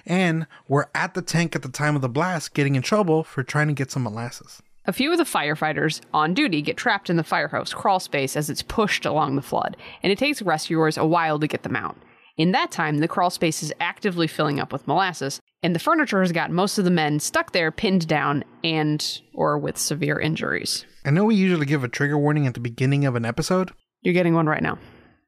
And 0.05 0.47
were 0.67 0.89
at 0.95 1.13
the 1.13 1.21
tank 1.21 1.55
at 1.55 1.61
the 1.61 1.69
time 1.69 1.95
of 1.95 2.01
the 2.01 2.09
blast 2.09 2.53
getting 2.53 2.75
in 2.75 2.81
trouble 2.81 3.23
for 3.23 3.43
trying 3.43 3.67
to 3.67 3.73
get 3.73 3.91
some 3.91 4.03
molasses. 4.03 4.61
A 4.85 4.93
few 4.93 5.11
of 5.11 5.17
the 5.17 5.23
firefighters 5.23 6.01
on 6.13 6.33
duty 6.33 6.61
get 6.61 6.77
trapped 6.77 7.09
in 7.09 7.17
the 7.17 7.23
firehouse 7.23 7.73
crawl 7.73 7.99
space 7.99 8.37
as 8.37 8.49
it's 8.49 8.61
pushed 8.61 9.05
along 9.05 9.35
the 9.35 9.41
flood, 9.41 9.75
and 10.01 10.11
it 10.11 10.17
takes 10.17 10.41
rescuers 10.41 10.97
a 10.97 11.05
while 11.05 11.37
to 11.39 11.47
get 11.47 11.63
them 11.63 11.75
out. 11.75 11.97
In 12.37 12.51
that 12.53 12.71
time, 12.71 12.99
the 12.99 13.07
crawl 13.07 13.29
space 13.29 13.61
is 13.61 13.73
actively 13.79 14.27
filling 14.27 14.59
up 14.59 14.71
with 14.71 14.87
molasses, 14.87 15.41
and 15.63 15.73
the 15.75 15.79
furniture 15.79 16.21
has 16.21 16.31
got 16.31 16.51
most 16.51 16.77
of 16.77 16.85
the 16.85 16.91
men 16.91 17.19
stuck 17.19 17.51
there, 17.51 17.71
pinned 17.71 18.07
down, 18.07 18.43
and 18.63 19.21
or 19.33 19.57
with 19.57 19.77
severe 19.77 20.19
injuries. 20.19 20.85
I 21.05 21.09
know 21.11 21.25
we 21.25 21.35
usually 21.35 21.65
give 21.65 21.83
a 21.83 21.87
trigger 21.87 22.17
warning 22.17 22.47
at 22.47 22.53
the 22.53 22.59
beginning 22.59 23.05
of 23.05 23.15
an 23.15 23.25
episode 23.25 23.71
You're 24.01 24.13
getting 24.13 24.33
one 24.35 24.47
right 24.47 24.61
now. 24.63 24.77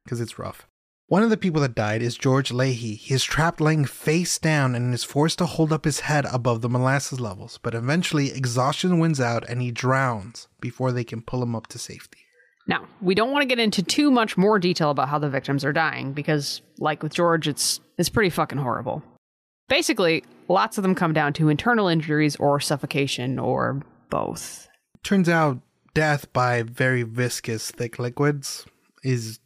because 0.04 0.20
it's 0.20 0.38
rough. 0.38 0.66
One 1.06 1.24
of 1.24 1.30
the 1.30 1.36
people 1.36 1.60
that 1.62 1.74
died 1.74 2.02
is 2.02 2.16
George 2.16 2.52
Leahy. 2.52 2.94
He 2.94 3.14
is 3.14 3.24
trapped 3.24 3.60
laying 3.60 3.84
face 3.84 4.38
down 4.38 4.76
and 4.76 4.94
is 4.94 5.02
forced 5.02 5.38
to 5.38 5.46
hold 5.46 5.72
up 5.72 5.84
his 5.84 6.00
head 6.00 6.24
above 6.32 6.60
the 6.60 6.68
molasses 6.68 7.18
levels, 7.18 7.58
but 7.60 7.74
eventually 7.74 8.30
exhaustion 8.30 9.00
wins 9.00 9.20
out 9.20 9.44
and 9.48 9.60
he 9.60 9.72
drowns 9.72 10.46
before 10.60 10.92
they 10.92 11.02
can 11.02 11.20
pull 11.20 11.42
him 11.42 11.56
up 11.56 11.66
to 11.68 11.78
safety. 11.80 12.18
Now, 12.68 12.86
we 13.00 13.16
don't 13.16 13.32
want 13.32 13.42
to 13.42 13.48
get 13.48 13.58
into 13.58 13.82
too 13.82 14.12
much 14.12 14.36
more 14.36 14.60
detail 14.60 14.90
about 14.90 15.08
how 15.08 15.18
the 15.18 15.28
victims 15.28 15.64
are 15.64 15.72
dying 15.72 16.12
because, 16.12 16.62
like 16.78 17.02
with 17.02 17.12
George, 17.14 17.48
it's 17.48 17.80
it's 17.98 18.08
pretty 18.08 18.30
fucking 18.30 18.58
horrible. 18.58 19.02
Basically, 19.70 20.24
lots 20.48 20.78
of 20.78 20.82
them 20.82 20.96
come 20.96 21.12
down 21.12 21.32
to 21.34 21.48
internal 21.48 21.86
injuries 21.86 22.34
or 22.36 22.58
suffocation 22.58 23.38
or 23.38 23.80
both. 24.10 24.68
Turns 25.04 25.28
out 25.28 25.60
death 25.94 26.30
by 26.32 26.62
very 26.64 27.04
viscous, 27.04 27.70
thick 27.70 28.00
liquids 28.00 28.66
is 29.04 29.38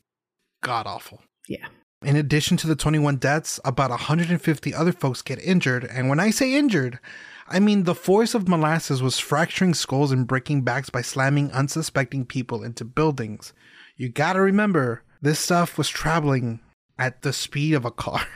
god 0.62 0.86
awful. 0.86 1.20
Yeah. 1.46 1.66
In 2.02 2.16
addition 2.16 2.56
to 2.56 2.66
the 2.66 2.74
21 2.74 3.16
deaths, 3.16 3.60
about 3.66 3.90
150 3.90 4.74
other 4.74 4.92
folks 4.92 5.20
get 5.20 5.38
injured. 5.42 5.84
And 5.84 6.08
when 6.08 6.20
I 6.20 6.30
say 6.30 6.54
injured, 6.54 6.98
I 7.46 7.60
mean 7.60 7.82
the 7.82 7.94
force 7.94 8.34
of 8.34 8.48
molasses 8.48 9.02
was 9.02 9.18
fracturing 9.18 9.74
skulls 9.74 10.10
and 10.10 10.26
breaking 10.26 10.62
backs 10.62 10.88
by 10.88 11.02
slamming 11.02 11.52
unsuspecting 11.52 12.24
people 12.24 12.62
into 12.64 12.86
buildings, 12.86 13.52
You 13.98 14.08
gotta 14.08 14.40
remember, 14.40 15.02
this 15.20 15.38
stuff 15.38 15.76
was 15.76 15.90
traveling 15.90 16.60
at 16.98 17.20
the 17.20 17.34
speed 17.34 17.74
of 17.74 17.84
a 17.84 17.90
car. 17.90 18.26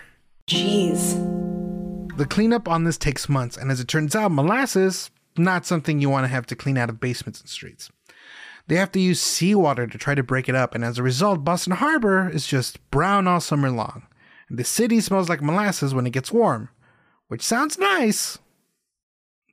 Jeez. 0.46 1.37
The 2.18 2.26
cleanup 2.26 2.66
on 2.66 2.82
this 2.82 2.98
takes 2.98 3.28
months, 3.28 3.56
and 3.56 3.70
as 3.70 3.78
it 3.78 3.86
turns 3.86 4.16
out, 4.16 4.32
molasses 4.32 5.12
not 5.36 5.64
something 5.64 6.00
you 6.00 6.10
want 6.10 6.24
to 6.24 6.28
have 6.28 6.46
to 6.46 6.56
clean 6.56 6.76
out 6.76 6.88
of 6.88 6.98
basements 6.98 7.40
and 7.40 7.48
streets. 7.48 7.92
They 8.66 8.74
have 8.74 8.90
to 8.92 9.00
use 9.00 9.22
seawater 9.22 9.86
to 9.86 9.98
try 9.98 10.16
to 10.16 10.24
break 10.24 10.48
it 10.48 10.56
up, 10.56 10.74
and 10.74 10.84
as 10.84 10.98
a 10.98 11.04
result, 11.04 11.44
Boston 11.44 11.74
Harbor 11.74 12.28
is 12.28 12.44
just 12.44 12.80
brown 12.90 13.28
all 13.28 13.38
summer 13.38 13.70
long. 13.70 14.02
And 14.48 14.58
the 14.58 14.64
city 14.64 15.00
smells 15.00 15.28
like 15.28 15.40
molasses 15.40 15.94
when 15.94 16.08
it 16.08 16.12
gets 16.12 16.32
warm, 16.32 16.70
which 17.28 17.40
sounds 17.40 17.78
nice, 17.78 18.40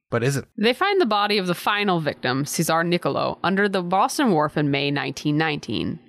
but 0.09 0.23
isn't. 0.23 0.47
They 0.57 0.73
find 0.73 0.99
the 0.99 1.05
body 1.05 1.37
of 1.37 1.45
the 1.45 1.53
final 1.53 1.99
victim, 1.99 2.45
Cesar 2.45 2.83
Nicolo, 2.83 3.37
under 3.43 3.69
the 3.69 3.83
Boston 3.83 4.31
Wharf 4.31 4.57
in 4.57 4.71
May 4.71 4.91
1919, 4.91 5.99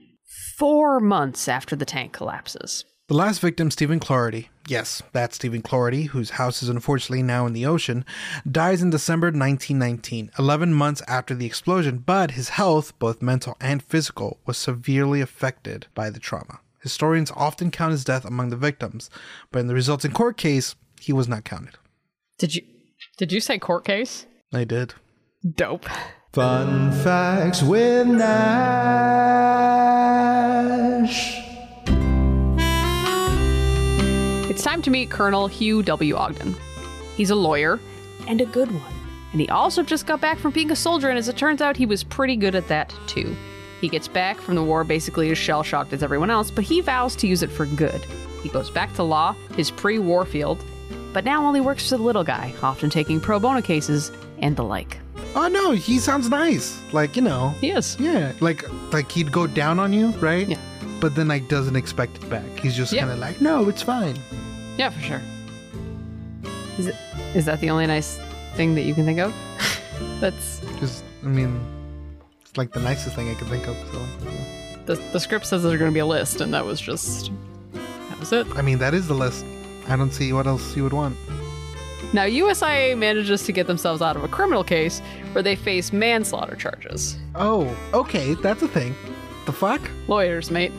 four 0.57 1.01
months 1.01 1.49
after 1.49 1.77
the 1.77 1.85
tank 1.85 2.14
collapses. 2.14 2.87
The 3.09 3.14
last 3.14 3.38
victim, 3.38 3.71
Stephen 3.71 4.01
Clougherty, 4.01 4.49
yes, 4.66 5.01
that's 5.12 5.37
Stephen 5.37 5.62
Clougherty, 5.62 6.07
whose 6.07 6.31
house 6.31 6.61
is 6.61 6.69
unfortunately 6.69 7.23
now 7.23 7.47
in 7.47 7.53
the 7.53 7.64
ocean, 7.64 8.05
dies 8.51 8.83
in 8.83 8.90
December 8.90 9.29
1919, 9.29 10.33
11 10.37 10.75
months 10.75 11.03
after 11.07 11.33
the 11.33 11.47
explosion, 11.47 11.99
but 11.99 12.33
his 12.33 12.49
health, 12.49 12.99
both 12.99 13.23
mental 13.23 13.57
and 13.61 13.81
physical, 13.81 14.40
was 14.45 14.59
severely 14.59 15.21
affected 15.21 15.87
by 15.95 16.11
the 16.11 16.19
trauma. 16.19 16.59
Historians 16.83 17.31
often 17.37 17.71
count 17.71 17.92
his 17.92 18.03
death 18.03 18.25
among 18.25 18.49
the 18.49 18.57
victims, 18.57 19.09
but 19.53 19.61
in 19.61 19.69
the 19.69 19.75
resulting 19.75 20.11
court 20.11 20.37
case, 20.37 20.75
he 21.01 21.12
was 21.12 21.29
not 21.29 21.45
counted. 21.45 21.79
Did 22.38 22.57
you 22.57 22.62
did 23.19 23.31
you 23.31 23.38
say 23.40 23.61
court 23.61 23.85
case? 23.85 24.27
I 24.53 24.64
did. 24.64 24.95
Dope. 25.49 25.87
Fun 26.33 26.90
facts 26.90 27.62
with 27.62 28.09
Nash. 28.09 29.47
To 34.87 34.90
meet 34.90 35.11
Colonel 35.11 35.49
Hugh 35.49 35.83
W. 35.83 36.14
Ogden. 36.14 36.55
He's 37.16 37.31
a 37.31 37.35
lawyer 37.35 37.81
and 38.29 38.40
a 38.40 38.46
good 38.46 38.70
one. 38.72 38.92
And 39.33 39.40
he 39.40 39.49
also 39.49 39.83
just 39.83 40.07
got 40.07 40.20
back 40.20 40.38
from 40.38 40.53
being 40.53 40.70
a 40.70 40.77
soldier, 40.77 41.09
and 41.09 41.18
as 41.18 41.29
it 41.29 41.37
turns 41.37 41.61
out, 41.61 41.77
he 41.77 41.87
was 41.87 42.05
pretty 42.05 42.37
good 42.37 42.55
at 42.55 42.68
that 42.68 42.94
too. 43.09 43.35
He 43.81 43.88
gets 43.88 44.07
back 44.07 44.40
from 44.40 44.55
the 44.55 44.62
war 44.62 44.85
basically 44.85 45.29
as 45.33 45.38
shell 45.38 45.64
shocked 45.64 45.92
as 45.92 46.05
everyone 46.05 46.31
else, 46.31 46.53
but 46.53 46.62
he 46.62 46.81
vows 46.81 47.16
to 47.16 47.27
use 47.27 47.42
it 47.42 47.51
for 47.51 47.66
good. 47.66 48.01
He 48.44 48.49
goes 48.49 48.70
back 48.70 48.94
to 48.94 49.03
law, 49.03 49.35
his 49.57 49.72
pre 49.72 49.99
war 49.99 50.25
field, 50.25 50.64
but 51.12 51.25
now 51.25 51.44
only 51.44 51.61
works 51.61 51.90
for 51.90 51.96
the 51.96 52.03
little 52.05 52.22
guy, 52.25 52.55
often 52.62 52.88
taking 52.88 53.20
pro 53.20 53.40
bono 53.40 53.61
cases 53.61 54.12
and 54.38 54.55
the 54.57 54.62
like. 54.62 54.99
Oh 55.35 55.49
no, 55.49 55.72
he 55.72 55.99
sounds 55.99 56.31
nice. 56.31 56.81
Like, 56.92 57.16
you 57.16 57.22
know. 57.22 57.49
He 57.61 57.70
is. 57.72 57.99
Yeah, 57.99 58.33
like 58.38 58.64
like 58.92 59.11
he'd 59.11 59.33
go 59.33 59.49
down 59.49 59.81
on 59.81 59.92
you, 59.92 60.11
right? 60.20 60.49
Yeah. 60.49 60.59
But 61.01 61.16
then 61.16 61.27
like 61.27 61.49
doesn't 61.49 61.75
expect 61.75 62.18
it 62.22 62.31
back. 62.31 62.46
He's 62.61 62.77
just 62.77 62.92
Yeah. 62.92 63.01
kind 63.01 63.12
of 63.12 63.18
like, 63.18 63.40
"No, 63.40 63.68
it's 63.68 63.83
fine." 63.83 64.16
Yeah, 64.77 64.91
for 64.91 65.01
sure. 65.01 65.23
Is 66.79 66.89
it 66.89 66.97
is 67.35 67.45
that 67.47 67.61
the 67.61 67.71
only 67.71 67.87
nice 67.87 68.19
thing 68.55 68.75
that 68.75 68.83
you 68.83 68.95
can 68.95 69.05
think 69.05 69.19
of? 69.19 69.35
That's 70.21 70.61
Just 70.79 71.05
I 71.23 71.29
mean, 71.29 71.61
it's 72.43 72.57
like 72.57 72.73
the 72.73 72.81
nicest 72.81 73.17
thing 73.17 73.31
I 73.31 73.35
could 73.35 73.49
think 73.49 73.67
of. 73.67 73.77
So, 73.93 74.07
the 74.85 74.95
the 75.12 75.21
script 75.21 75.47
says 75.47 75.62
there's 75.62 75.79
going 75.79 75.91
to 75.91 75.95
be 75.95 76.01
a 76.01 76.07
list, 76.07 76.41
and 76.41 76.53
that 76.55 76.65
was 76.65 76.81
just 76.81 77.31
that 77.73 78.21
was 78.21 78.33
it. 78.33 78.47
I 78.57 78.62
mean, 78.62 78.79
that 78.79 78.95
is 78.95 79.07
the 79.09 79.15
list. 79.15 79.45
I 79.89 79.97
don't 79.97 80.12
see 80.12 80.33
what 80.33 80.47
else 80.47 80.77
you 80.77 80.83
would 80.83 80.93
want. 80.93 81.17
Now, 82.12 82.25
USIA 82.25 82.97
manages 82.97 83.43
to 83.45 83.53
get 83.53 83.67
themselves 83.67 84.01
out 84.01 84.17
of 84.17 84.23
a 84.25 84.29
criminal 84.29 84.62
case 84.62 85.01
where 85.33 85.43
they 85.43 85.57
face 85.57 85.93
manslaughter 85.93 86.55
charges. 86.55 87.17
Oh, 87.35 87.77
okay, 87.93 88.35
that's 88.35 88.62
a 88.62 88.69
thing. 88.69 88.95
The 89.45 89.53
fuck? 89.53 89.81
Lawyers, 90.07 90.51
mate. 90.51 90.73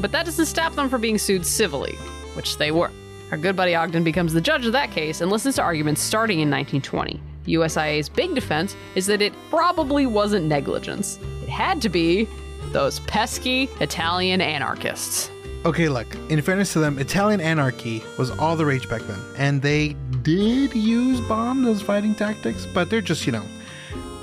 But 0.00 0.12
that 0.12 0.24
doesn't 0.24 0.46
stop 0.46 0.74
them 0.74 0.88
from 0.88 1.00
being 1.00 1.18
sued 1.18 1.44
civilly, 1.44 1.96
which 2.34 2.56
they 2.56 2.70
were. 2.70 2.90
Our 3.30 3.38
good 3.38 3.54
buddy 3.54 3.76
Ogden 3.76 4.02
becomes 4.02 4.32
the 4.32 4.40
judge 4.40 4.66
of 4.66 4.72
that 4.72 4.90
case 4.90 5.20
and 5.20 5.30
listens 5.30 5.54
to 5.54 5.62
arguments 5.62 6.02
starting 6.02 6.40
in 6.40 6.50
1920. 6.50 7.20
USIA's 7.46 8.08
big 8.08 8.34
defense 8.34 8.74
is 8.96 9.06
that 9.06 9.22
it 9.22 9.32
probably 9.50 10.04
wasn't 10.04 10.46
negligence. 10.46 11.20
It 11.42 11.48
had 11.48 11.80
to 11.82 11.88
be 11.88 12.28
those 12.72 12.98
pesky 13.00 13.68
Italian 13.80 14.40
anarchists. 14.40 15.30
Okay, 15.64 15.88
look. 15.88 16.12
In 16.28 16.42
fairness 16.42 16.72
to 16.72 16.80
them, 16.80 16.98
Italian 16.98 17.40
anarchy 17.40 18.02
was 18.18 18.30
all 18.32 18.56
the 18.56 18.66
rage 18.66 18.88
back 18.88 19.02
then, 19.02 19.20
and 19.36 19.62
they 19.62 19.94
did 20.22 20.74
use 20.74 21.20
bombs 21.28 21.68
as 21.68 21.82
fighting 21.82 22.16
tactics, 22.16 22.66
but 22.66 22.90
they're 22.90 23.00
just, 23.00 23.26
you 23.26 23.32
know, 23.32 23.44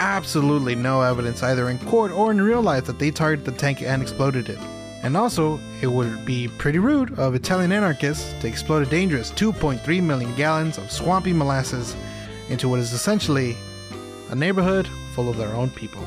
absolutely 0.02 0.76
no 0.76 1.02
evidence 1.02 1.44
either 1.44 1.70
in 1.70 1.80
court 1.80 2.12
or 2.12 2.32
in 2.32 2.42
real 2.42 2.62
life 2.62 2.86
that 2.86 3.00
they 3.00 3.12
targeted 3.12 3.46
the 3.46 3.58
tank 3.58 3.82
and 3.82 4.02
exploded 4.02 4.50
it. 4.50 4.60
And 5.08 5.16
also, 5.16 5.58
it 5.82 5.88
would 5.88 6.26
be 6.26 6.50
pretty 6.50 6.80
rude 6.80 7.18
of 7.18 7.34
Italian 7.34 7.72
anarchists 7.72 8.34
to 8.42 8.48
explode 8.50 8.86
a 8.86 8.90
dangerous 8.90 9.32
2.3 9.32 10.04
million 10.04 10.36
gallons 10.36 10.78
of 10.78 10.92
swampy 10.92 11.32
molasses 11.32 11.96
into 12.50 12.68
what 12.68 12.82
is 12.82 12.92
essentially 12.92 13.56
a 14.32 14.36
neighborhood 14.36 14.86
full 15.14 15.30
of 15.30 15.38
their 15.38 15.56
own 15.56 15.70
people. 15.70 16.02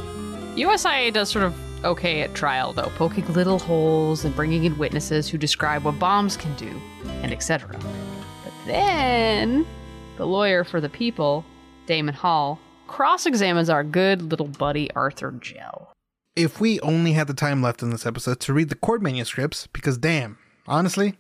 USIA 0.54 1.14
does 1.14 1.30
sort 1.30 1.46
of 1.46 1.54
okay 1.82 2.20
at 2.20 2.34
trial, 2.34 2.74
though, 2.74 2.92
poking 2.96 3.26
little 3.32 3.58
holes 3.58 4.26
and 4.26 4.36
bringing 4.36 4.64
in 4.64 4.76
witnesses 4.76 5.28
who 5.28 5.38
describe 5.38 5.82
what 5.84 5.98
bombs 5.98 6.36
can 6.36 6.54
do, 6.56 6.78
and 7.22 7.32
etc. 7.32 7.78
But 7.80 8.52
then, 8.66 9.66
the 10.18 10.26
lawyer 10.26 10.62
for 10.62 10.78
the 10.78 10.90
people, 10.90 11.42
Damon 11.86 12.14
Hall, 12.14 12.60
cross 12.86 13.24
examines 13.24 13.70
our 13.70 13.82
good 13.82 14.20
little 14.20 14.48
buddy 14.48 14.90
Arthur 14.90 15.30
Jell. 15.40 15.90
If 16.36 16.60
we 16.60 16.80
only 16.80 17.12
had 17.12 17.26
the 17.26 17.34
time 17.34 17.62
left 17.62 17.82
in 17.82 17.90
this 17.90 18.06
episode 18.06 18.40
to 18.40 18.52
read 18.52 18.68
the 18.68 18.74
court 18.74 19.02
manuscripts, 19.02 19.66
because 19.68 19.98
damn, 19.98 20.38
honestly, 20.66 21.18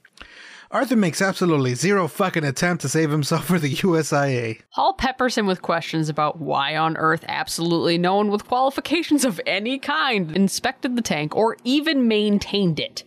Arthur 0.70 0.94
makes 0.94 1.20
absolutely 1.20 1.74
zero 1.74 2.06
fucking 2.06 2.44
attempt 2.44 2.82
to 2.82 2.88
save 2.88 3.10
himself 3.10 3.46
for 3.46 3.58
the 3.58 3.74
USIA. 3.74 4.60
Hall 4.70 4.94
peppers 4.94 5.36
him 5.36 5.46
with 5.46 5.62
questions 5.62 6.08
about 6.08 6.38
why 6.38 6.76
on 6.76 6.96
earth 6.96 7.24
absolutely 7.26 7.98
no 7.98 8.16
one 8.16 8.30
with 8.30 8.46
qualifications 8.46 9.24
of 9.24 9.40
any 9.46 9.78
kind 9.80 10.30
inspected 10.30 10.94
the 10.94 11.02
tank 11.02 11.34
or 11.34 11.56
even 11.64 12.06
maintained 12.06 12.78
it. 12.78 13.02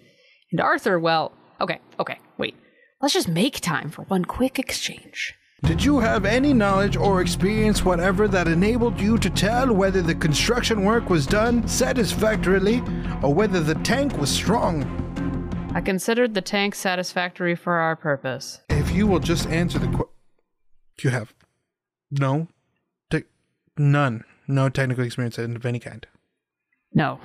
And 0.52 0.60
Arthur, 0.60 1.00
well, 1.00 1.32
okay, 1.62 1.80
okay, 2.00 2.20
wait. 2.38 2.56
Let's 3.02 3.14
just 3.14 3.30
make 3.30 3.62
time 3.62 3.90
for 3.90 4.04
one 4.04 4.26
quick 4.26 4.60
exchange. 4.60 5.34
Did 5.64 5.82
you 5.82 5.98
have 6.00 6.26
any 6.26 6.54
knowledge 6.54 6.98
or 6.98 7.22
experience 7.22 7.86
whatever 7.86 8.28
that 8.28 8.50
enabled 8.50 9.00
you 9.00 9.18
to 9.18 9.30
tell 9.30 9.74
whether 9.74 10.02
the 10.02 10.14
construction 10.14 10.84
work 10.84 11.10
was 11.10 11.26
done 11.26 11.66
satisfactorily 11.70 12.80
or 13.24 13.34
whether 13.34 13.62
the 13.62 13.76
tank 13.76 14.18
was 14.18 14.30
strong? 14.30 14.84
I 15.74 15.80
considered 15.80 16.34
the 16.34 16.42
tank 16.42 16.76
satisfactory 16.76 17.56
for 17.56 17.76
our 17.76 17.96
purpose. 17.96 18.60
If 18.68 18.92
you 18.92 19.08
will 19.08 19.22
just 19.22 19.48
answer 19.48 19.80
the 19.80 19.88
question. 19.88 20.14
You 21.02 21.12
have 21.12 21.34
no, 22.12 22.50
te- 23.10 23.24
none, 23.78 24.26
no 24.50 24.68
technical 24.68 25.06
experience 25.06 25.38
of 25.38 25.66
any 25.66 25.80
kind. 25.80 26.06
No. 26.94 27.22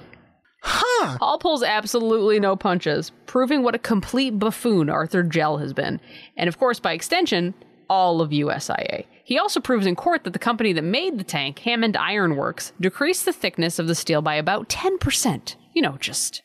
Huh! 0.62 1.18
Hall 1.18 1.38
pulls 1.40 1.64
absolutely 1.64 2.38
no 2.38 2.54
punches, 2.54 3.10
proving 3.26 3.64
what 3.64 3.74
a 3.74 3.80
complete 3.80 4.38
buffoon 4.38 4.88
Arthur 4.88 5.24
Jell 5.24 5.58
has 5.58 5.72
been. 5.72 6.00
And 6.36 6.46
of 6.46 6.56
course, 6.58 6.78
by 6.78 6.92
extension, 6.92 7.52
all 7.88 8.20
of 8.20 8.30
USIA. 8.30 9.06
He 9.24 9.38
also 9.38 9.60
proves 9.60 9.86
in 9.86 9.96
court 9.96 10.24
that 10.24 10.32
the 10.32 10.38
company 10.38 10.72
that 10.72 10.82
made 10.82 11.18
the 11.18 11.24
tank, 11.24 11.58
Hammond 11.60 11.96
Iron 11.96 12.36
Works, 12.36 12.72
decreased 12.80 13.24
the 13.24 13.32
thickness 13.32 13.78
of 13.78 13.88
the 13.88 13.94
steel 13.94 14.22
by 14.22 14.34
about 14.34 14.68
10%. 14.68 15.54
You 15.74 15.82
know, 15.82 15.96
just 15.98 16.42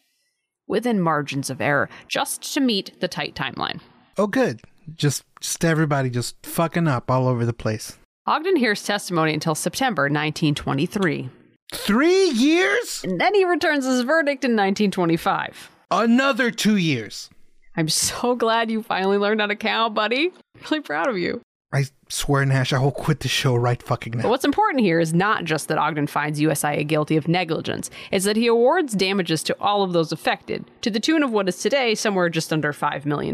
within 0.68 1.00
margins 1.00 1.50
of 1.50 1.62
error, 1.62 1.90
just 2.08 2.54
to 2.54 2.60
meet 2.60 3.00
the 3.00 3.08
tight 3.08 3.36
timeline. 3.36 3.80
Oh, 4.18 4.28
good. 4.28 4.62
Just, 4.96 5.24
just 5.40 5.64
everybody 5.64 6.10
just 6.10 6.36
fucking 6.46 6.88
up 6.88 7.10
all 7.10 7.28
over 7.28 7.46
the 7.46 7.54
place. 7.54 7.98
Ogden 8.26 8.56
hears 8.56 8.84
testimony 8.84 9.34
until 9.34 9.56
September 9.56 10.04
1923. 10.04 11.30
Three 11.74 12.30
years? 12.30 13.04
And 13.04 13.20
then 13.20 13.34
he 13.34 13.44
returns 13.44 13.86
his 13.86 14.02
verdict 14.02 14.46
in 14.46 14.52
1925. 14.52 15.72
Another 15.92 16.52
two 16.52 16.78
years. 16.78 17.30
I'm 17.76 17.90
so 17.90 18.36
glad 18.36 18.70
you 18.70 18.84
finally 18.84 19.18
learned 19.18 19.42
how 19.42 19.48
to 19.48 19.56
count, 19.56 19.94
buddy. 19.96 20.32
Really 20.70 20.82
proud 20.82 21.08
of 21.08 21.18
you. 21.18 21.42
I 21.74 21.86
swear, 22.08 22.46
Nash, 22.46 22.72
I 22.72 22.78
will 22.78 22.92
quit 22.92 23.22
the 23.22 23.28
show 23.28 23.56
right 23.56 23.82
fucking 23.82 24.12
But 24.12 24.24
now. 24.24 24.30
what's 24.30 24.46
important 24.46 24.82
here 24.84 25.00
is 25.00 25.12
not 25.12 25.44
just 25.44 25.70
that 25.70 25.80
Ogden 25.80 26.06
finds 26.06 26.40
USIA 26.40 26.88
guilty 26.88 27.18
of 27.18 27.28
negligence, 27.28 27.90
it's 28.12 28.26
that 28.26 28.36
he 28.36 28.46
awards 28.46 28.94
damages 28.94 29.42
to 29.44 29.58
all 29.60 29.82
of 29.82 29.92
those 29.92 30.12
affected, 30.12 30.66
to 30.82 30.92
the 30.92 31.00
tune 31.00 31.24
of 31.24 31.32
what 31.32 31.50
is 31.50 31.58
today 31.58 31.96
somewhere 31.96 32.30
just 32.30 32.54
under 32.54 32.74
$5 32.74 33.06
million. 33.06 33.34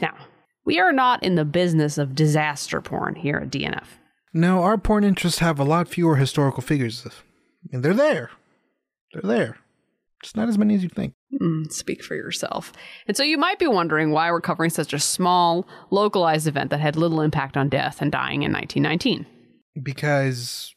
Now, 0.00 0.14
we 0.64 0.78
are 0.78 0.92
not 0.92 1.20
in 1.24 1.34
the 1.34 1.44
business 1.44 1.98
of 1.98 2.14
disaster 2.14 2.80
porn 2.80 3.16
here 3.16 3.38
at 3.38 3.50
DNF. 3.50 3.86
No, 4.32 4.62
our 4.62 4.78
porn 4.78 5.02
interests 5.02 5.40
have 5.40 5.58
a 5.58 5.64
lot 5.64 5.88
fewer 5.88 6.14
historical 6.16 6.62
figures. 6.62 7.04
And 7.72 7.82
they're 7.82 7.92
there. 7.92 8.30
They're 9.12 9.22
there. 9.22 9.58
Just 10.24 10.38
not 10.38 10.48
as 10.48 10.56
many 10.56 10.74
as 10.74 10.82
you 10.82 10.88
think. 10.88 11.12
Mm, 11.38 11.70
speak 11.70 12.02
for 12.02 12.14
yourself. 12.14 12.72
And 13.06 13.14
so 13.14 13.22
you 13.22 13.36
might 13.36 13.58
be 13.58 13.66
wondering 13.66 14.10
why 14.10 14.30
we're 14.30 14.40
covering 14.40 14.70
such 14.70 14.94
a 14.94 14.98
small, 14.98 15.68
localized 15.90 16.46
event 16.46 16.70
that 16.70 16.80
had 16.80 16.96
little 16.96 17.20
impact 17.20 17.58
on 17.58 17.68
death 17.68 18.00
and 18.00 18.10
dying 18.10 18.42
in 18.42 18.50
1919. 18.50 19.26
Because 19.82 20.74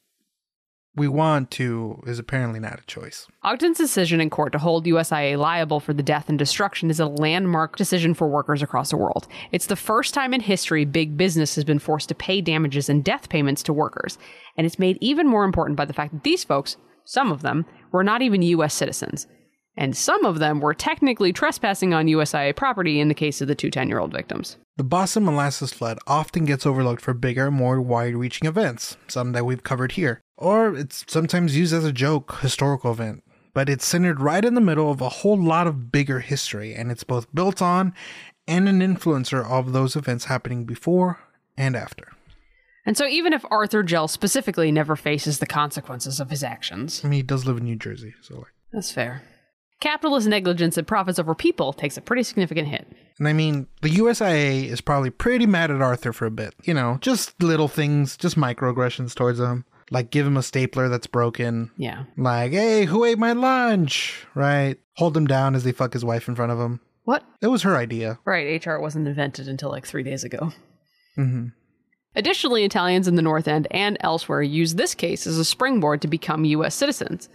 we 0.97 1.07
want 1.07 1.49
to 1.51 2.03
is 2.05 2.19
apparently 2.19 2.59
not 2.59 2.81
a 2.81 2.85
choice. 2.87 3.25
Ogden's 3.45 3.77
decision 3.77 4.19
in 4.19 4.29
court 4.29 4.51
to 4.51 4.57
hold 4.57 4.85
USIA 4.85 5.37
liable 5.37 5.79
for 5.79 5.93
the 5.93 6.03
death 6.03 6.27
and 6.27 6.37
destruction 6.37 6.89
is 6.89 6.99
a 6.99 7.05
landmark 7.05 7.77
decision 7.77 8.13
for 8.13 8.27
workers 8.27 8.61
across 8.61 8.89
the 8.89 8.97
world. 8.97 9.29
It's 9.53 9.67
the 9.67 9.77
first 9.77 10.13
time 10.13 10.33
in 10.33 10.41
history 10.41 10.83
big 10.83 11.15
business 11.15 11.55
has 11.55 11.63
been 11.63 11.79
forced 11.79 12.09
to 12.09 12.15
pay 12.15 12.41
damages 12.41 12.89
and 12.89 13.01
death 13.01 13.29
payments 13.29 13.63
to 13.63 13.71
workers. 13.71 14.17
And 14.57 14.67
it's 14.67 14.77
made 14.77 14.97
even 14.99 15.25
more 15.25 15.45
important 15.45 15.77
by 15.77 15.85
the 15.85 15.93
fact 15.93 16.11
that 16.11 16.23
these 16.25 16.43
folks, 16.43 16.75
some 17.05 17.31
of 17.31 17.43
them, 17.43 17.65
were 17.93 18.03
not 18.03 18.21
even 18.21 18.41
US 18.41 18.73
citizens. 18.73 19.25
And 19.77 19.95
some 19.95 20.25
of 20.25 20.39
them 20.39 20.59
were 20.59 20.73
technically 20.73 21.31
trespassing 21.31 21.93
on 21.93 22.07
USIA 22.07 22.55
property 22.55 22.99
in 22.99 23.07
the 23.07 23.13
case 23.13 23.41
of 23.41 23.47
the 23.47 23.55
two 23.55 23.69
10 23.69 23.87
year 23.87 23.99
old 23.99 24.11
victims. 24.11 24.57
The 24.77 24.83
Boston 24.83 25.23
molasses 25.23 25.71
flood 25.71 25.99
often 26.07 26.45
gets 26.45 26.65
overlooked 26.65 27.01
for 27.01 27.13
bigger, 27.13 27.51
more 27.51 27.79
wide 27.79 28.15
reaching 28.15 28.47
events, 28.47 28.97
some 29.07 29.33
that 29.33 29.45
we've 29.45 29.63
covered 29.63 29.93
here. 29.93 30.19
Or 30.35 30.75
it's 30.75 31.05
sometimes 31.07 31.55
used 31.55 31.73
as 31.73 31.85
a 31.85 31.93
joke 31.93 32.39
historical 32.39 32.91
event. 32.91 33.23
But 33.53 33.69
it's 33.69 33.85
centered 33.85 34.19
right 34.19 34.43
in 34.43 34.55
the 34.55 34.61
middle 34.61 34.91
of 34.91 35.01
a 35.01 35.09
whole 35.09 35.41
lot 35.41 35.65
of 35.65 35.91
bigger 35.91 36.19
history, 36.19 36.75
and 36.75 36.91
it's 36.91 37.03
both 37.03 37.33
built 37.33 37.59
on 37.61 37.93
and 38.47 38.69
an 38.69 38.79
influencer 38.79 39.43
of 39.43 39.73
those 39.73 39.95
events 39.95 40.25
happening 40.25 40.65
before 40.65 41.19
and 41.57 41.75
after. 41.75 42.11
And 42.85 42.95
so, 42.95 43.05
even 43.07 43.33
if 43.33 43.43
Arthur 43.49 43.83
Jell 43.83 44.07
specifically 44.07 44.71
never 44.71 44.95
faces 44.95 45.39
the 45.39 45.47
consequences 45.47 46.19
of 46.19 46.29
his 46.29 46.43
actions, 46.43 47.01
I 47.03 47.07
mean, 47.07 47.17
he 47.17 47.23
does 47.23 47.45
live 47.45 47.57
in 47.57 47.63
New 47.63 47.75
Jersey, 47.75 48.13
so 48.21 48.37
like. 48.37 48.53
that's 48.71 48.91
fair. 48.91 49.23
Capitalist 49.79 50.27
negligence 50.27 50.77
and 50.77 50.87
profits 50.87 51.19
over 51.19 51.35
people 51.35 51.71
takes 51.71 51.97
a 51.97 52.01
pretty 52.01 52.23
significant 52.23 52.67
hit. 52.67 52.87
And 53.19 53.27
I 53.27 53.33
mean, 53.33 53.67
the 53.81 53.89
USIA 53.89 54.65
is 54.65 54.81
probably 54.81 55.09
pretty 55.11 55.45
mad 55.45 55.69
at 55.69 55.81
Arthur 55.81 56.13
for 56.13 56.25
a 56.25 56.31
bit. 56.31 56.55
You 56.63 56.73
know, 56.73 56.97
just 57.01 57.41
little 57.41 57.67
things, 57.67 58.17
just 58.17 58.37
microaggressions 58.37 59.13
towards 59.13 59.39
him. 59.39 59.65
Like 59.89 60.09
give 60.11 60.25
him 60.25 60.35
a 60.35 60.43
stapler 60.43 60.89
that's 60.89 61.07
broken. 61.07 61.71
Yeah. 61.77 62.03
Like, 62.17 62.51
hey, 62.51 62.85
who 62.85 63.05
ate 63.05 63.19
my 63.19 63.31
lunch? 63.33 64.25
Right? 64.35 64.77
Hold 64.95 65.15
him 65.15 65.27
down 65.27 65.55
as 65.55 65.63
they 65.63 65.71
fuck 65.71 65.93
his 65.93 66.03
wife 66.03 66.27
in 66.27 66.35
front 66.35 66.51
of 66.51 66.59
him. 66.59 66.79
What? 67.03 67.23
It 67.41 67.47
was 67.47 67.61
her 67.61 67.77
idea. 67.77 68.19
Right, 68.25 68.65
HR 68.65 68.79
wasn't 68.79 69.07
invented 69.07 69.47
until 69.47 69.69
like 69.69 69.85
three 69.85 70.03
days 70.03 70.23
ago. 70.23 70.51
hmm 71.15 71.47
Additionally, 72.15 72.63
Italians 72.65 73.07
in 73.07 73.15
the 73.15 73.21
North 73.21 73.47
End 73.47 73.67
and 73.69 73.95
elsewhere 74.01 74.41
use 74.41 74.73
this 74.73 74.95
case 74.95 75.27
as 75.27 75.37
a 75.37 75.45
springboard 75.45 76.01
to 76.01 76.07
become 76.07 76.45
U.S. 76.45 76.73
citizens, 76.73 77.29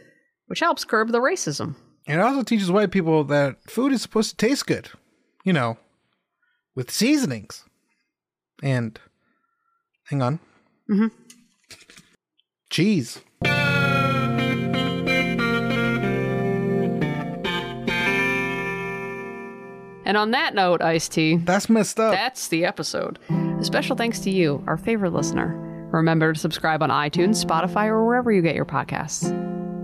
which 0.47 0.59
helps 0.59 0.85
curb 0.85 1.13
the 1.13 1.21
racism. 1.21 1.77
It 2.07 2.19
also 2.19 2.43
teaches 2.43 2.71
white 2.71 2.91
people 2.91 3.25
that 3.25 3.63
food 3.71 3.93
is 3.93 4.03
supposed 4.03 4.31
to 4.31 4.37
taste 4.37 4.67
good. 4.67 4.89
You 5.45 5.53
know, 5.53 5.77
with 6.75 6.91
seasonings. 6.91 7.65
And, 8.63 8.99
hang 10.05 10.23
on. 10.23 10.39
Mhm. 10.89 11.11
Cheese. 12.71 13.21
And 20.05 20.17
on 20.17 20.33
that 20.33 20.55
note, 20.55 20.83
Ice 20.83 21.09
T, 21.09 21.37
That's 21.37 21.71
messed 21.71 21.99
up. 22.01 22.13
that's 22.13 22.49
the 22.49 22.65
episode. 22.65 23.19
A 23.31 23.65
special 23.65 23.95
thanks 23.97 24.19
to 24.21 24.31
you, 24.31 24.63
our 24.67 24.77
favorite 24.77 25.13
listener. 25.13 25.57
Remember 25.93 26.33
to 26.33 26.39
subscribe 26.39 26.83
on 26.83 26.91
iTunes, 26.91 27.43
Spotify, 27.45 27.87
or 27.87 28.05
wherever 28.05 28.33
you 28.33 28.43
get 28.43 28.57
your 28.57 28.65
podcasts. 28.65 29.31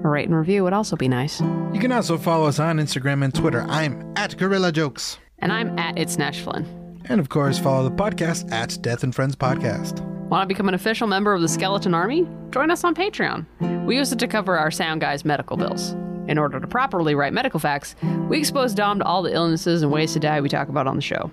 A 0.04 0.08
rate 0.08 0.28
and 0.28 0.36
review 0.36 0.62
would 0.64 0.72
also 0.72 0.96
be 0.96 1.08
nice. 1.08 1.40
You 1.72 1.80
can 1.80 1.90
also 1.92 2.16
follow 2.18 2.46
us 2.46 2.58
on 2.58 2.78
Instagram 2.78 3.24
and 3.24 3.34
Twitter. 3.34 3.62
I'm 3.68 4.12
at 4.16 4.36
Gorilla 4.36 4.70
Jokes. 4.70 5.18
And 5.40 5.52
I'm 5.52 5.76
at 5.78 5.98
It's 5.98 6.16
Nash 6.18 6.40
Flynn. 6.40 7.02
And 7.08 7.20
of 7.20 7.28
course, 7.28 7.58
follow 7.58 7.88
the 7.88 7.94
podcast 7.94 8.50
at 8.52 8.78
Death 8.80 9.02
and 9.02 9.14
Friends 9.14 9.34
Podcast. 9.34 10.00
Want 10.28 10.42
to 10.42 10.46
become 10.46 10.68
an 10.68 10.74
official 10.74 11.08
member 11.08 11.32
of 11.34 11.40
the 11.40 11.48
Skeleton 11.48 11.94
Army? 11.94 12.28
Join 12.50 12.70
us 12.70 12.84
on 12.84 12.94
Patreon. 12.94 13.46
We 13.86 13.96
use 13.96 14.12
it 14.12 14.18
to 14.18 14.28
cover 14.28 14.58
our 14.58 14.70
sound 14.70 15.00
guy's 15.00 15.24
medical 15.24 15.56
bills. 15.56 15.92
In 16.28 16.36
order 16.38 16.60
to 16.60 16.66
properly 16.66 17.14
write 17.14 17.32
medical 17.32 17.58
facts, 17.58 17.96
we 18.28 18.38
expose 18.38 18.74
Dom 18.74 18.98
to 18.98 19.04
all 19.04 19.22
the 19.22 19.32
illnesses 19.32 19.82
and 19.82 19.90
ways 19.90 20.12
to 20.12 20.20
die 20.20 20.40
we 20.40 20.48
talk 20.50 20.68
about 20.68 20.86
on 20.86 20.96
the 20.96 21.02
show. 21.02 21.30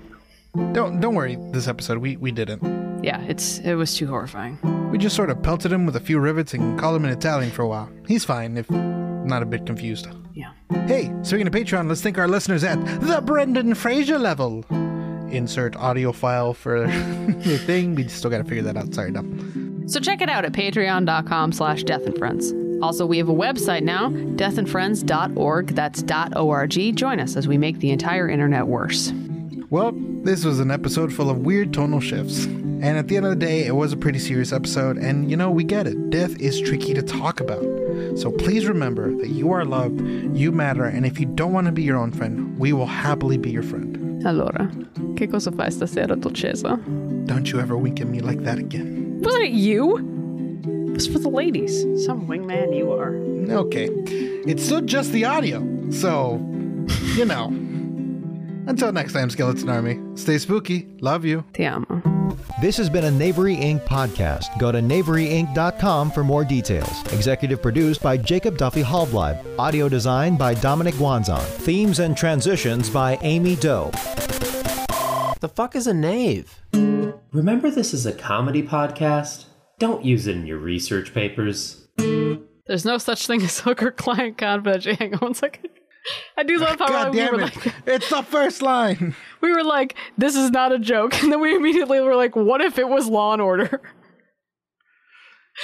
Don't 0.71 1.01
don't 1.01 1.15
worry. 1.15 1.37
This 1.51 1.67
episode 1.67 1.97
we 1.97 2.15
we 2.15 2.31
didn't. 2.31 2.63
Yeah, 3.05 3.21
it's 3.21 3.59
it 3.59 3.75
was 3.75 3.95
too 3.95 4.07
horrifying. 4.07 4.57
We 4.89 4.97
just 4.97 5.15
sort 5.15 5.29
of 5.29 5.43
pelted 5.43 5.71
him 5.71 5.85
with 5.85 5.95
a 5.95 5.99
few 5.99 6.17
rivets 6.17 6.55
and 6.55 6.79
called 6.79 6.95
him 6.95 7.05
an 7.05 7.11
Italian 7.11 7.51
for 7.51 7.61
a 7.61 7.67
while. 7.67 7.87
He's 8.07 8.25
fine 8.25 8.57
if 8.57 8.67
not 8.71 9.43
a 9.43 9.45
bit 9.45 9.67
confused. 9.67 10.07
Yeah. 10.33 10.53
Hey, 10.87 11.11
speaking 11.21 11.45
of 11.45 11.53
Patreon, 11.53 11.87
let's 11.87 12.01
thank 12.01 12.17
our 12.17 12.27
listeners 12.27 12.63
at 12.63 12.83
the 13.01 13.21
Brendan 13.23 13.75
Fraser 13.75 14.17
level. 14.17 14.65
Insert 15.29 15.75
audio 15.75 16.11
file 16.11 16.55
for 16.55 16.87
the 16.87 17.59
thing. 17.59 17.93
We 17.93 18.07
still 18.07 18.31
got 18.31 18.39
to 18.39 18.43
figure 18.43 18.63
that 18.63 18.75
out. 18.75 18.91
Sorry, 18.95 19.11
Dom. 19.11 19.83
So 19.87 19.99
check 19.99 20.21
it 20.21 20.29
out 20.29 20.43
at 20.43 20.53
patreon.com 20.53 21.51
slash 21.51 21.83
death 21.83 22.07
and 22.07 22.17
friends. 22.17 22.53
Also, 22.81 23.05
we 23.05 23.19
have 23.19 23.29
a 23.29 23.33
website 23.33 23.83
now, 23.83 24.09
deathandfriends.org. 24.09 25.67
That's 25.75 26.03
.org. 26.35 26.95
Join 26.95 27.19
us 27.19 27.35
as 27.35 27.47
we 27.47 27.59
make 27.59 27.79
the 27.79 27.91
entire 27.91 28.27
internet 28.27 28.65
worse. 28.65 29.13
Well, 29.69 29.93
this 30.25 30.43
was 30.43 30.59
an 30.59 30.71
episode 30.71 31.13
full 31.13 31.29
of 31.29 31.37
weird 31.45 31.71
tonal 31.71 31.99
shifts. 31.99 32.45
And 32.45 32.97
at 32.97 33.07
the 33.07 33.15
end 33.15 33.27
of 33.27 33.29
the 33.29 33.45
day, 33.45 33.65
it 33.65 33.75
was 33.75 33.93
a 33.93 33.97
pretty 33.97 34.17
serious 34.17 34.51
episode. 34.51 34.97
And 34.97 35.29
you 35.29 35.37
know, 35.37 35.51
we 35.51 35.63
get 35.63 35.85
it. 35.85 36.09
Death 36.09 36.35
is 36.41 36.59
tricky 36.59 36.95
to 36.95 37.03
talk 37.03 37.39
about. 37.39 37.63
So 38.17 38.31
please 38.31 38.65
remember 38.65 39.15
that 39.17 39.29
you 39.29 39.51
are 39.51 39.63
loved, 39.63 40.01
you 40.35 40.51
matter, 40.51 40.85
and 40.85 41.05
if 41.05 41.19
you 41.19 41.27
don't 41.27 41.53
want 41.53 41.67
to 41.67 41.71
be 41.71 41.83
your 41.83 41.97
own 41.97 42.11
friend, 42.11 42.57
we 42.57 42.73
will 42.73 42.87
happily 42.87 43.37
be 43.37 43.51
your 43.51 43.63
friend. 43.63 44.23
Allora, 44.25 44.67
che 45.15 45.27
cosa 45.27 45.51
fai 45.51 45.69
stasera, 45.69 46.15
dolcezza? 46.15 46.79
Don't 47.27 47.51
you 47.51 47.59
ever 47.59 47.77
wink 47.77 48.01
at 48.01 48.07
me 48.07 48.19
like 48.19 48.43
that 48.43 48.57
again. 48.57 49.19
Wasn't 49.21 49.43
it 49.43 49.51
you? 49.51 49.97
It 50.87 50.93
was 50.93 51.07
for 51.07 51.19
the 51.19 51.29
ladies. 51.29 51.85
Some 52.03 52.27
wingman 52.27 52.75
you 52.75 52.91
are. 52.91 53.15
Okay. 53.59 53.89
It's 54.47 54.63
still 54.63 54.81
just 54.81 55.11
the 55.11 55.25
audio. 55.25 55.61
So, 55.91 56.37
you 57.15 57.25
know. 57.25 57.64
Until 58.67 58.91
next 58.91 59.13
time, 59.13 59.29
Skeleton 59.29 59.69
Army, 59.69 59.99
stay 60.15 60.37
spooky. 60.37 60.87
Love 61.01 61.23
you. 61.23 61.43
Ti 61.53 61.65
amo. 61.65 62.01
This 62.61 62.77
has 62.77 62.89
been 62.89 63.05
a 63.05 63.11
Knavery 63.11 63.55
Inc. 63.57 63.85
podcast. 63.85 64.57
Go 64.57 64.71
to 64.71 64.79
knaveryinc.com 64.79 66.11
for 66.11 66.23
more 66.23 66.43
details. 66.43 67.01
Executive 67.13 67.61
produced 67.61 68.01
by 68.01 68.17
Jacob 68.17 68.57
Duffy 68.57 68.81
Hallbleib. 68.81 69.59
Audio 69.59 69.87
design 69.87 70.35
by 70.35 70.53
Dominic 70.55 70.95
Wanzon. 70.95 71.41
Themes 71.41 71.99
and 71.99 72.17
transitions 72.17 72.89
by 72.89 73.19
Amy 73.21 73.55
Doe. 73.57 73.91
The 75.41 75.51
fuck 75.53 75.75
is 75.75 75.85
a 75.85 75.93
knave? 75.93 76.61
Remember, 77.31 77.69
this 77.69 77.93
is 77.93 78.05
a 78.05 78.13
comedy 78.13 78.63
podcast? 78.63 79.45
Don't 79.77 80.03
use 80.03 80.25
it 80.25 80.35
in 80.35 80.47
your 80.47 80.57
research 80.57 81.13
papers. 81.13 81.85
There's 81.97 82.85
no 82.85 82.97
such 82.97 83.27
thing 83.27 83.41
as 83.41 83.59
hooker 83.59 83.91
client 83.91 84.37
confidentiality. 84.37 84.95
Hang 84.99 85.13
on 85.15 85.19
one 85.19 85.33
second. 85.33 85.69
I 86.37 86.43
do 86.43 86.57
love 86.57 86.77
how 86.79 86.87
God 86.87 87.11
we 87.13 87.17
damn 87.19 87.33
were 87.33 87.41
it. 87.41 87.55
like 87.65 87.73
It's 87.85 88.09
the 88.09 88.21
first 88.23 88.61
line. 88.61 89.15
we 89.41 89.51
were 89.51 89.63
like, 89.63 89.95
this 90.17 90.35
is 90.35 90.51
not 90.51 90.71
a 90.71 90.79
joke. 90.79 91.13
And 91.23 91.31
then 91.31 91.39
we 91.39 91.55
immediately 91.55 91.99
were 92.01 92.15
like, 92.15 92.35
what 92.35 92.61
if 92.61 92.77
it 92.77 92.87
was 92.87 93.07
law 93.07 93.33
and 93.33 93.41
order? 93.41 93.81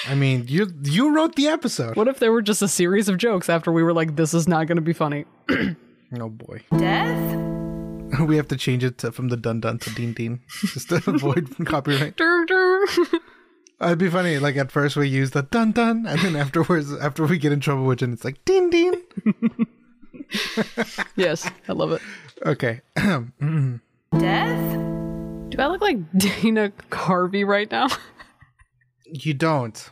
I 0.07 0.15
mean, 0.15 0.45
you 0.47 0.71
you 0.83 1.13
wrote 1.13 1.35
the 1.35 1.47
episode. 1.47 1.95
What 1.97 2.07
if 2.07 2.19
there 2.19 2.31
were 2.31 2.41
just 2.41 2.61
a 2.61 2.67
series 2.67 3.09
of 3.09 3.17
jokes 3.17 3.49
after 3.49 3.71
we 3.71 3.83
were 3.83 3.93
like, 3.93 4.15
this 4.15 4.33
is 4.33 4.47
not 4.47 4.67
gonna 4.67 4.81
be 4.81 4.93
funny? 4.93 5.25
Oh 6.19 6.27
boy. 6.29 6.61
Death? 6.77 7.37
We 8.27 8.35
have 8.35 8.49
to 8.49 8.57
change 8.57 8.83
it 8.83 8.97
to, 8.97 9.13
from 9.13 9.29
the 9.29 9.37
dun 9.37 9.61
dun 9.61 9.79
to 9.79 9.89
ding 9.95 10.11
ding 10.11 10.41
just 10.73 10.89
to 10.89 10.95
avoid 11.07 11.47
copyright. 11.65 12.17
Dur, 12.17 12.45
dur. 12.45 12.85
It'd 13.81 13.97
be 13.97 14.09
funny. 14.09 14.37
Like 14.37 14.57
at 14.57 14.73
first 14.73 14.97
we 14.97 15.07
use 15.07 15.31
the 15.31 15.43
dun 15.43 15.71
dun, 15.71 16.05
and 16.05 16.19
then 16.19 16.35
afterwards, 16.35 16.91
after 16.93 17.25
we 17.25 17.37
get 17.37 17.53
in 17.53 17.61
trouble 17.61 17.85
with 17.85 18.01
it, 18.03 18.09
it's 18.09 18.25
like 18.25 18.43
ding 18.43 18.69
ding. 18.69 19.01
yes, 21.15 21.49
I 21.67 21.73
love 21.73 21.91
it. 21.91 22.01
Okay. 22.45 22.81
Death? 22.95 24.77
Do 25.49 25.57
I 25.59 25.67
look 25.67 25.81
like 25.81 25.97
Dana 26.17 26.71
Carvey 26.89 27.45
right 27.45 27.69
now? 27.69 27.87
you 29.05 29.33
don't. 29.33 29.89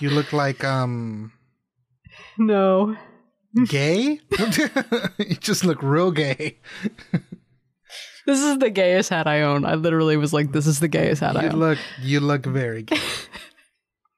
You 0.00 0.10
look 0.10 0.32
like 0.32 0.64
um 0.64 1.32
no. 2.36 2.96
gay. 3.68 4.20
you 5.18 5.34
just 5.40 5.64
look 5.64 5.82
real 5.82 6.10
gay. 6.10 6.58
This 8.26 8.40
is 8.42 8.58
the 8.58 8.70
gayest 8.70 9.08
hat 9.10 9.26
I 9.26 9.42
own. 9.42 9.64
I 9.64 9.74
literally 9.74 10.16
was 10.16 10.32
like, 10.32 10.52
this 10.52 10.66
is 10.66 10.80
the 10.80 10.88
gayest 10.88 11.20
hat 11.22 11.36
I 11.36 11.44
You 11.44 11.48
own. 11.50 11.58
look 11.58 11.78
you 12.02 12.20
look 12.20 12.44
very 12.44 12.82
gay. 12.82 13.00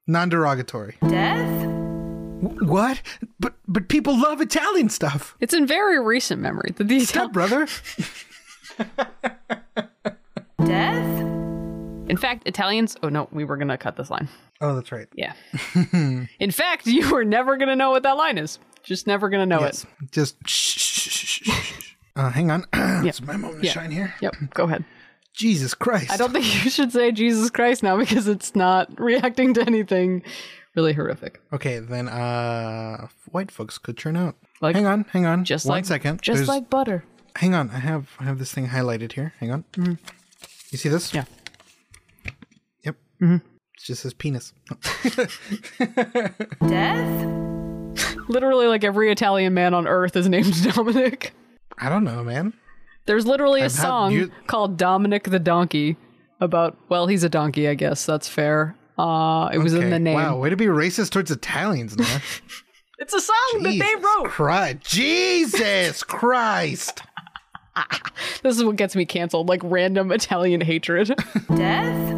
Non-derogatory. 0.07 0.97
Death? 1.09 1.80
What? 2.41 3.03
But 3.39 3.55
but 3.69 3.89
people 3.89 4.19
love 4.19 4.41
Italian 4.41 4.89
stuff. 4.89 5.37
It's 5.41 5.53
in 5.55 5.67
very 5.67 6.01
recent 6.03 6.41
memory 6.41 6.73
that 6.77 6.89
these 6.89 7.09
Step 7.11 7.33
brother. 7.33 7.67
Death? 10.65 11.21
In 12.09 12.17
fact, 12.17 12.43
Italians. 12.47 12.97
Oh 13.03 13.09
no, 13.09 13.29
we 13.31 13.45
were 13.45 13.57
gonna 13.57 13.79
cut 13.79 13.97
this 13.97 14.11
line. 14.11 14.29
Oh, 14.61 14.75
that's 14.75 14.91
right. 14.93 15.09
Yeah. 15.15 15.33
In 15.93 16.51
fact, 16.51 16.87
you 16.87 17.11
were 17.11 17.25
never 17.25 17.57
gonna 17.57 17.77
know 17.77 17.91
what 17.91 18.03
that 18.03 18.17
line 18.17 18.39
is. 18.39 18.59
Just 18.83 19.07
never 19.07 19.29
gonna 19.29 19.47
know 19.47 19.61
Yes. 19.61 19.87
Just 20.11 20.37
shh, 20.47 20.79
shh, 20.79 20.81
shh, 20.81 21.11
shh, 21.11 21.27
shh, 21.45 21.51
shh. 21.51 21.95
Uh, 22.17 22.31
hang 22.31 22.51
on. 22.51 22.65
it's 23.07 23.21
my 23.23 23.37
moment 23.37 23.61
to 23.63 23.67
Yeah. 23.67 23.73
shine 23.73 23.91
here. 23.91 24.15
Yep. 24.21 24.35
Go 24.55 24.65
ahead. 24.65 24.85
Jesus 25.33 25.75
Christ. 25.75 26.11
I 26.11 26.17
don't 26.17 26.33
think 26.33 26.45
you 26.65 26.71
should 26.71 26.91
say 26.93 27.13
Jesus 27.13 27.51
Christ 27.51 27.83
now 27.83 27.97
because 27.97 28.27
it's 28.27 28.55
not 28.57 28.99
reacting 28.99 29.55
to 29.55 29.63
anything 29.63 30.23
Really 30.77 30.93
horrific. 30.93 31.41
Okay, 31.53 31.79
then 31.81 32.09
uh 32.09 33.09
white 33.31 33.51
folks 33.51 33.77
could 33.79 33.97
churn 33.97 34.17
out. 34.17 34.37
Like- 34.61 34.77
hang 34.77 34.87
on, 34.87 35.05
hang 35.13 35.27
on. 35.27 35.45
Just 35.45 35.67
One 35.67 35.79
like 35.79 35.85
second. 35.85 36.23
Just 36.23 36.37
There's- 36.39 36.49
like 36.49 36.71
butter. 36.71 37.05
hang 37.37 37.55
on. 37.55 37.71
I 37.71 37.79
have 37.81 38.11
I 38.21 38.25
have 38.25 38.39
this 38.39 38.53
thing 38.53 38.69
highlighted 38.69 39.13
here. 39.13 39.33
Hang 39.41 39.51
on. 39.51 39.65
You 39.77 40.79
see 40.79 40.89
this? 40.89 41.13
Yeah. 41.13 41.25
Yep. 42.85 42.97
Mm-hmm. 43.21 43.35
It 43.37 43.43
just 43.85 44.03
says 44.03 44.15
penis. 44.15 44.53
Death? 46.69 47.27
Literally, 48.29 48.67
like 48.67 48.85
every 48.85 49.11
Italian 49.11 49.55
man 49.55 49.75
on 49.75 49.87
earth 49.89 50.15
is 50.17 50.29
named 50.29 50.53
Dominic. 50.75 51.33
I 51.79 51.89
don't 51.89 52.05
know, 52.05 52.23
man. 52.23 52.53
There's 53.07 53.27
literally 53.27 53.63
a 53.63 53.65
I've 53.65 53.73
had- 53.75 53.83
song 53.83 54.13
you- 54.13 54.31
called 54.47 54.77
Dominic 54.77 55.25
the 55.25 55.39
Donkey 55.41 55.97
about, 56.41 56.77
well, 56.89 57.07
he's 57.07 57.25
a 57.25 57.29
donkey, 57.29 57.69
I 57.69 57.75
guess. 57.75 58.07
That's 58.07 58.29
fair. 58.29 58.77
Uh, 59.01 59.49
it 59.49 59.59
was 59.59 59.73
in 59.73 59.89
the 59.89 59.99
name. 59.99 60.15
Wow, 60.15 60.37
way 60.39 60.51
to 60.51 60.57
be 60.57 60.67
racist 60.67 61.11
towards 61.11 61.31
Italians, 61.31 61.97
man. 61.99 62.21
It's 63.03 63.15
a 63.15 63.21
song 63.21 63.63
that 63.63 63.79
they 63.79 63.95
wrote. 63.97 64.27
Christ. 64.27 64.81
Jesus 64.83 66.03
Christ. 66.19 67.03
This 68.43 68.59
is 68.59 68.63
what 68.65 68.77
gets 68.77 68.95
me 68.95 69.07
canceled, 69.07 69.49
like 69.49 69.61
random 69.65 70.13
Italian 70.13 70.61
hatred. 70.61 71.15
Death? 71.57 72.15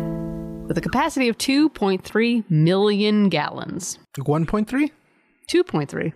With 0.66 0.76
a 0.76 0.80
capacity 0.80 1.28
of 1.28 1.38
2.3 1.38 2.50
million 2.50 3.28
gallons. 3.28 3.98
1.3? 4.16 4.90
2.3. 5.48 6.12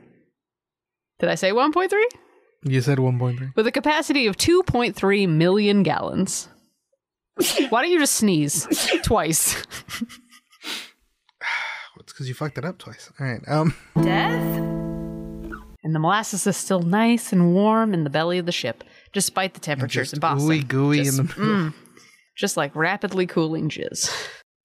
Did 1.21 1.29
I 1.29 1.35
say 1.37 1.53
1.3? 1.53 2.03
You 2.65 2.81
said 2.81 2.99
1.3. 2.99 3.55
With 3.55 3.67
a 3.69 3.73
capacity 3.73 4.27
of 4.27 4.37
2.3 4.37 5.29
million 5.29 5.83
gallons. 5.85 6.49
Why 7.69 7.83
don't 7.83 7.91
you 7.93 8.01
just 8.01 8.15
sneeze 8.15 8.67
twice? 9.05 9.63
It's 12.17 12.21
because 12.21 12.29
you 12.31 12.35
fucked 12.35 12.57
it 12.57 12.65
up 12.65 12.79
twice. 12.79 13.11
All 13.21 13.27
right. 13.27 13.47
Um. 13.47 13.75
Death? 14.03 14.57
And 15.85 15.95
the 15.95 15.99
molasses 15.99 16.47
is 16.47 16.57
still 16.57 16.81
nice 16.81 17.31
and 17.31 17.53
warm 17.53 17.93
in 17.93 18.05
the 18.05 18.11
belly 18.11 18.39
of 18.39 18.47
the 18.47 18.53
ship, 18.53 18.83
despite 19.13 19.53
the 19.53 19.61
temperatures 19.61 20.07
Just 20.13 20.15
in 20.15 20.21
Boston. 20.21 20.49
ooey 20.49 20.67
gooey 20.67 21.05
Just- 21.05 21.19
in 21.19 21.27
the 21.27 21.33
mm, 21.35 21.75
just 22.35 22.57
like 22.57 22.75
rapidly 22.75 23.27
cooling 23.27 23.69
jizz. 23.69 24.11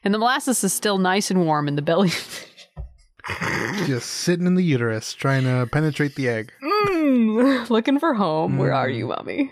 And 0.04 0.14
the 0.14 0.18
molasses 0.18 0.64
is 0.64 0.72
still 0.72 0.98
nice 0.98 1.30
and 1.30 1.46
warm 1.46 1.68
in 1.68 1.76
the 1.76 1.82
belly. 1.82 2.12
Just 3.86 4.10
sitting 4.10 4.48
in 4.48 4.56
the 4.56 4.64
uterus, 4.64 5.14
trying 5.14 5.44
to 5.44 5.68
penetrate 5.72 6.16
the 6.16 6.30
egg. 6.30 6.54
Mm, 6.64 7.70
looking 7.70 8.00
for 8.00 8.14
home. 8.14 8.58
Where 8.58 8.74
are 8.74 8.88
Mm. 8.88 8.96
you, 8.96 9.08
mommy? 9.08 9.52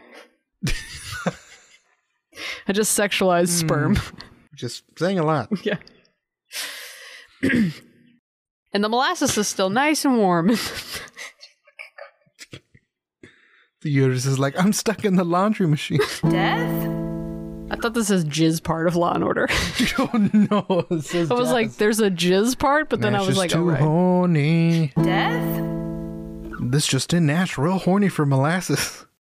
I 2.66 2.72
just 2.74 2.98
sexualized 2.98 3.50
Mm. 3.50 3.60
sperm. 3.60 4.00
Just 4.56 4.84
saying 4.98 5.20
a 5.20 5.24
lot. 5.26 5.50
yeah. 5.66 5.78
and 8.74 8.84
the 8.84 8.90
molasses 8.90 9.38
is 9.38 9.48
still 9.48 9.70
nice 9.70 10.06
and 10.06 10.18
warm. 10.18 10.52
The 13.82 13.90
uterus 13.90 14.26
is 14.26 14.38
like, 14.38 14.60
I'm 14.62 14.74
stuck 14.74 15.06
in 15.06 15.16
the 15.16 15.24
laundry 15.24 15.66
machine. 15.66 16.00
Death? 16.30 16.88
I 17.72 17.76
thought 17.78 17.94
this 17.94 18.10
is 18.10 18.26
jizz 18.26 18.62
part 18.62 18.88
of 18.88 18.98
Law 18.98 19.14
and 19.14 19.24
Order. 19.24 19.48
oh 20.00 20.30
no. 20.34 20.86
It 20.90 21.06
says 21.06 21.32
I 21.32 21.36
was 21.36 21.52
like, 21.52 21.74
there's 21.76 22.02
a 22.02 22.12
jizz 22.12 22.60
part, 22.60 22.90
but 22.90 23.00
then 23.00 23.16
I 23.16 23.22
was 23.22 23.38
like, 23.38 23.52
too 23.52 23.60
oh, 23.60 23.72
right. 23.72 23.80
horny. 23.80 24.92
Death? 25.02 25.64
This 26.62 26.88
just 26.88 27.14
in, 27.14 27.26
Nash 27.26 27.58
real 27.58 27.78
horny 27.78 28.10
for 28.10 28.26
molasses. 28.26 29.06